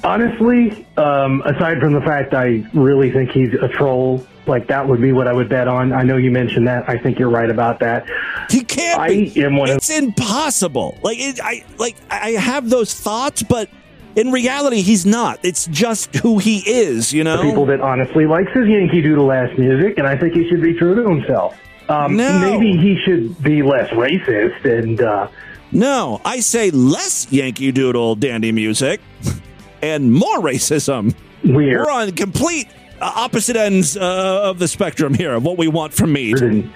[0.05, 5.01] Honestly, um, aside from the fact I really think he's a troll, like that would
[5.01, 5.93] be what I would bet on.
[5.93, 6.89] I know you mentioned that.
[6.89, 8.07] I think you're right about that.
[8.51, 9.01] He can't.
[9.01, 9.45] I be.
[9.45, 10.99] am one of It's impossible.
[11.03, 13.69] Like it, I like I have those thoughts, but
[14.17, 15.39] in reality, he's not.
[15.45, 17.13] It's just who he is.
[17.13, 17.37] You know.
[17.37, 20.63] the people that honestly likes his Yankee Doodle ass music, and I think he should
[20.63, 21.57] be true to himself.
[21.89, 22.41] Um, No.
[22.41, 25.29] Maybe he should be less racist and uh,
[25.73, 29.01] No, I say less Yankee Doodle dandy music
[29.83, 31.15] and more racism.
[31.45, 31.81] Weird.
[31.85, 32.69] We're on complete
[33.01, 36.33] uh, opposite ends uh, of the spectrum here of what we want from me.
[36.33, 36.73] and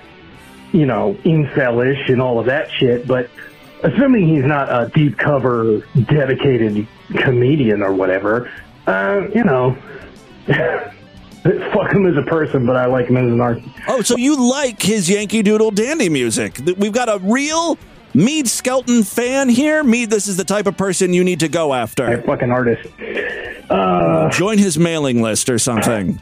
[0.73, 3.07] you know, incelish and all of that shit.
[3.07, 3.31] But
[3.83, 8.51] assuming he's not a deep cover, dedicated comedian or whatever,
[8.87, 9.77] uh, you know,
[10.47, 13.69] fuck him as a person, but I like him as an artist.
[13.89, 16.59] Oh, so you like his Yankee Doodle dandy music?
[16.77, 17.79] We've got a real
[18.17, 19.85] Mead Skelton fan here.
[19.85, 22.23] Mead, this is the type of person you need to go after.
[22.23, 22.89] fucking artist.
[23.69, 26.19] Uh, Join his mailing list or something.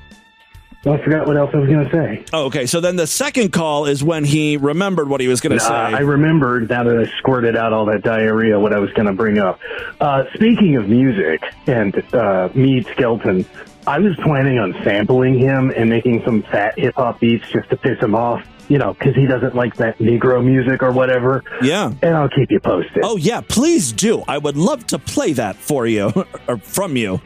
[0.86, 2.24] I forgot what else I was going to say.
[2.32, 2.66] Oh, okay.
[2.66, 5.68] So then the second call is when he remembered what he was going to Uh,
[5.68, 5.74] say.
[5.96, 9.12] I remembered now that I squirted out all that diarrhea what I was going to
[9.14, 9.60] bring up.
[10.00, 13.46] Uh, speaking of music and uh, Mead Skelton,
[13.86, 17.76] I was planning on sampling him and making some fat hip hop beats just to
[17.76, 18.44] piss him off.
[18.68, 21.42] You know, because he doesn't like that Negro music or whatever.
[21.62, 21.92] Yeah.
[22.02, 23.02] And I'll keep you posted.
[23.04, 24.22] Oh yeah, please do.
[24.26, 26.12] I would love to play that for you
[26.48, 27.20] or from you.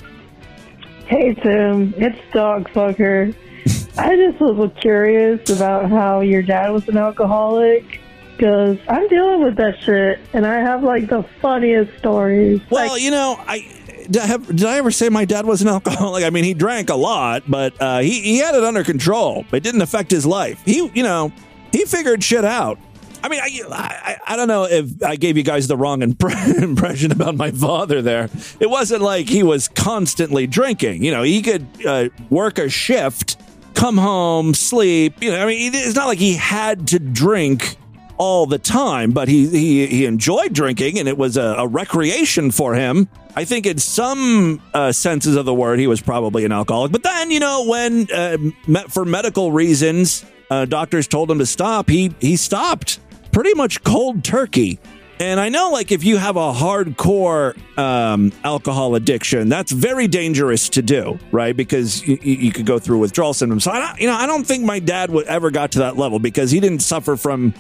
[1.07, 3.35] Hey Tim, it's Dog Fucker.
[3.99, 8.01] I just was curious about how your dad was an alcoholic
[8.37, 12.61] because I'm dealing with that shit and I have like the funniest stories.
[12.71, 13.78] Well, you know, I
[14.11, 16.25] did I, have, did I ever say my dad was an alcoholic?
[16.27, 19.45] I mean, he drank a lot, but uh, he he had it under control.
[19.53, 20.63] It didn't affect his life.
[20.65, 21.33] He, you know,
[21.73, 22.79] he figured shit out.
[23.23, 26.63] I mean, I, I, I don't know if I gave you guys the wrong impre-
[26.63, 28.31] impression about my father there.
[28.61, 31.05] It wasn't like he was constantly drinking.
[31.05, 33.37] You know, he could uh, work a shift,
[33.75, 35.21] come home, sleep.
[35.21, 37.77] You know, I mean, it's not like he had to drink
[38.19, 42.51] all the time, but he he, he enjoyed drinking, and it was a, a recreation
[42.51, 43.09] for him.
[43.37, 46.91] I think in some uh, senses of the word, he was probably an alcoholic.
[46.91, 51.47] But then, you know, when uh, me- for medical reasons, uh, doctors told him to
[51.47, 52.99] stop, he he stopped
[53.33, 54.81] pretty much cold turkey.
[55.21, 60.69] And I know, like, if you have a hardcore um, alcohol addiction, that's very dangerous
[60.71, 61.57] to do, right?
[61.57, 63.65] Because you, you could go through withdrawal symptoms.
[63.65, 66.21] So, I you know, I don't think my dad would ever got to that level
[66.21, 67.53] because he didn't suffer from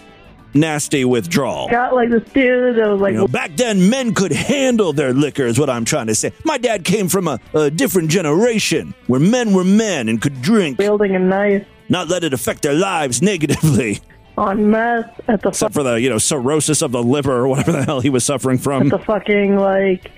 [0.54, 1.68] nasty withdrawal.
[1.68, 5.12] Got like this dude that was like, You know, back then, men could handle their
[5.12, 6.32] liquor, is what I'm trying to say.
[6.44, 10.78] My dad came from a, a different generation where men were men and could drink,
[10.78, 14.00] wielding a knife not let it affect their lives negatively.
[14.36, 17.72] on meth at the Except for the, you know, cirrhosis of the liver or whatever
[17.72, 18.82] the hell he was suffering from.
[18.84, 20.10] at the fucking like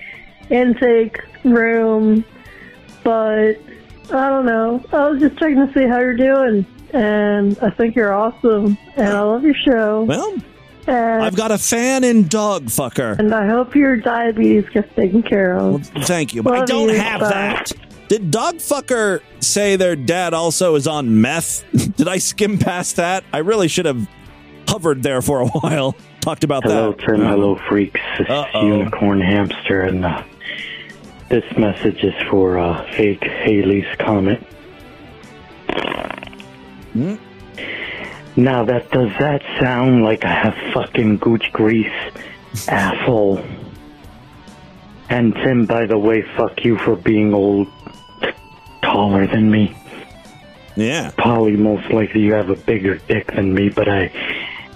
[0.49, 2.23] intake room.
[3.03, 3.53] But
[4.11, 4.83] I don't know.
[4.91, 9.07] I was just checking to see how you're doing, and I think you're awesome, and
[9.07, 10.03] I love your show.
[10.03, 10.35] Well,
[10.87, 13.17] and, I've got a fan in dog fucker.
[13.19, 15.85] and I hope your diabetes gets taken care of.
[15.85, 16.95] Thank you, but I don't you.
[16.95, 17.29] have Bye.
[17.29, 17.71] that.
[18.07, 21.63] Did dog fucker say their dad also is on meth?
[21.95, 23.23] Did I skim past that?
[23.31, 24.05] I really should have
[24.67, 25.95] hovered there for a while.
[26.19, 26.99] Talked about Hello, that.
[27.05, 27.21] Tim.
[27.21, 28.01] Hello, freaks.
[28.17, 30.23] This is Unicorn Hamster, and uh,
[31.29, 34.45] this message is for uh, fake Haley's comment.
[36.93, 37.15] Hmm?
[38.35, 41.91] Now, that does that sound like I have fucking gooch grease,
[42.67, 43.43] asshole?
[45.09, 47.67] And Tim, by the way, fuck you for being old,
[48.81, 49.75] taller than me.
[50.75, 51.11] Yeah.
[51.17, 54.05] Probably most likely you have a bigger dick than me, but I,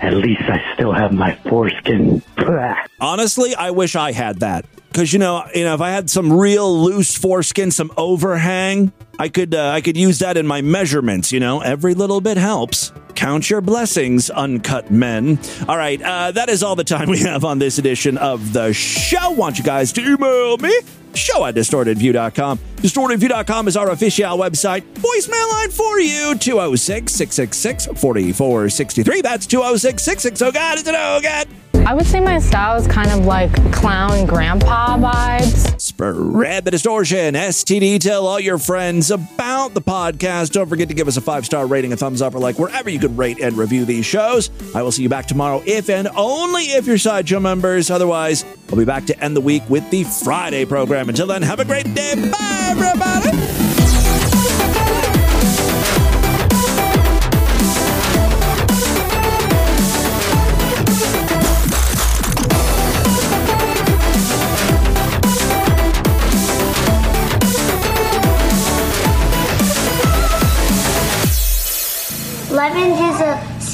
[0.01, 2.21] at least I still have my foreskin.
[2.99, 4.65] Honestly, I wish I had that.
[4.95, 9.27] Because you know, you know, if I had some real loose foreskin, some overhang, I
[9.27, 11.33] could, uh, I could use that in my measurements.
[11.33, 12.93] You know, every little bit helps.
[13.13, 15.37] Count your blessings, uncut men.
[15.67, 18.71] All right, uh, that is all the time we have on this edition of the
[18.71, 19.31] show.
[19.31, 20.73] Want you guys to email me?
[21.15, 22.59] Show at distortedview.com.
[22.77, 24.81] Distortedview.com is our official website.
[24.93, 29.21] Voicemail line for you 206 666 4463.
[29.21, 30.45] That's 206 660.
[30.45, 31.47] Oh, God, oh, God?
[31.85, 35.79] I would say my style is kind of like clown grandpa vibes.
[35.79, 37.35] Spread the distortion.
[37.35, 37.99] STD.
[37.99, 40.51] Tell all your friends about the podcast.
[40.53, 42.89] Don't forget to give us a five star rating, a thumbs up, or like wherever
[42.89, 44.49] you can rate and review these shows.
[44.73, 47.91] I will see you back tomorrow if and only if you're Sideshow members.
[47.91, 51.04] Otherwise, I'll be back to end the week with the Friday program.
[51.07, 52.15] Until then, have a great day.
[52.15, 53.64] Bye, everybody.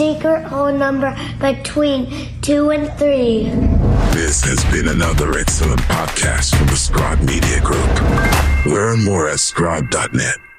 [0.02, 2.10] Secret whole number between
[2.42, 3.44] two and three.
[4.18, 7.94] This has been another excellent podcast from the Scribe Media Group.
[8.66, 10.51] Learn more at scribe.net.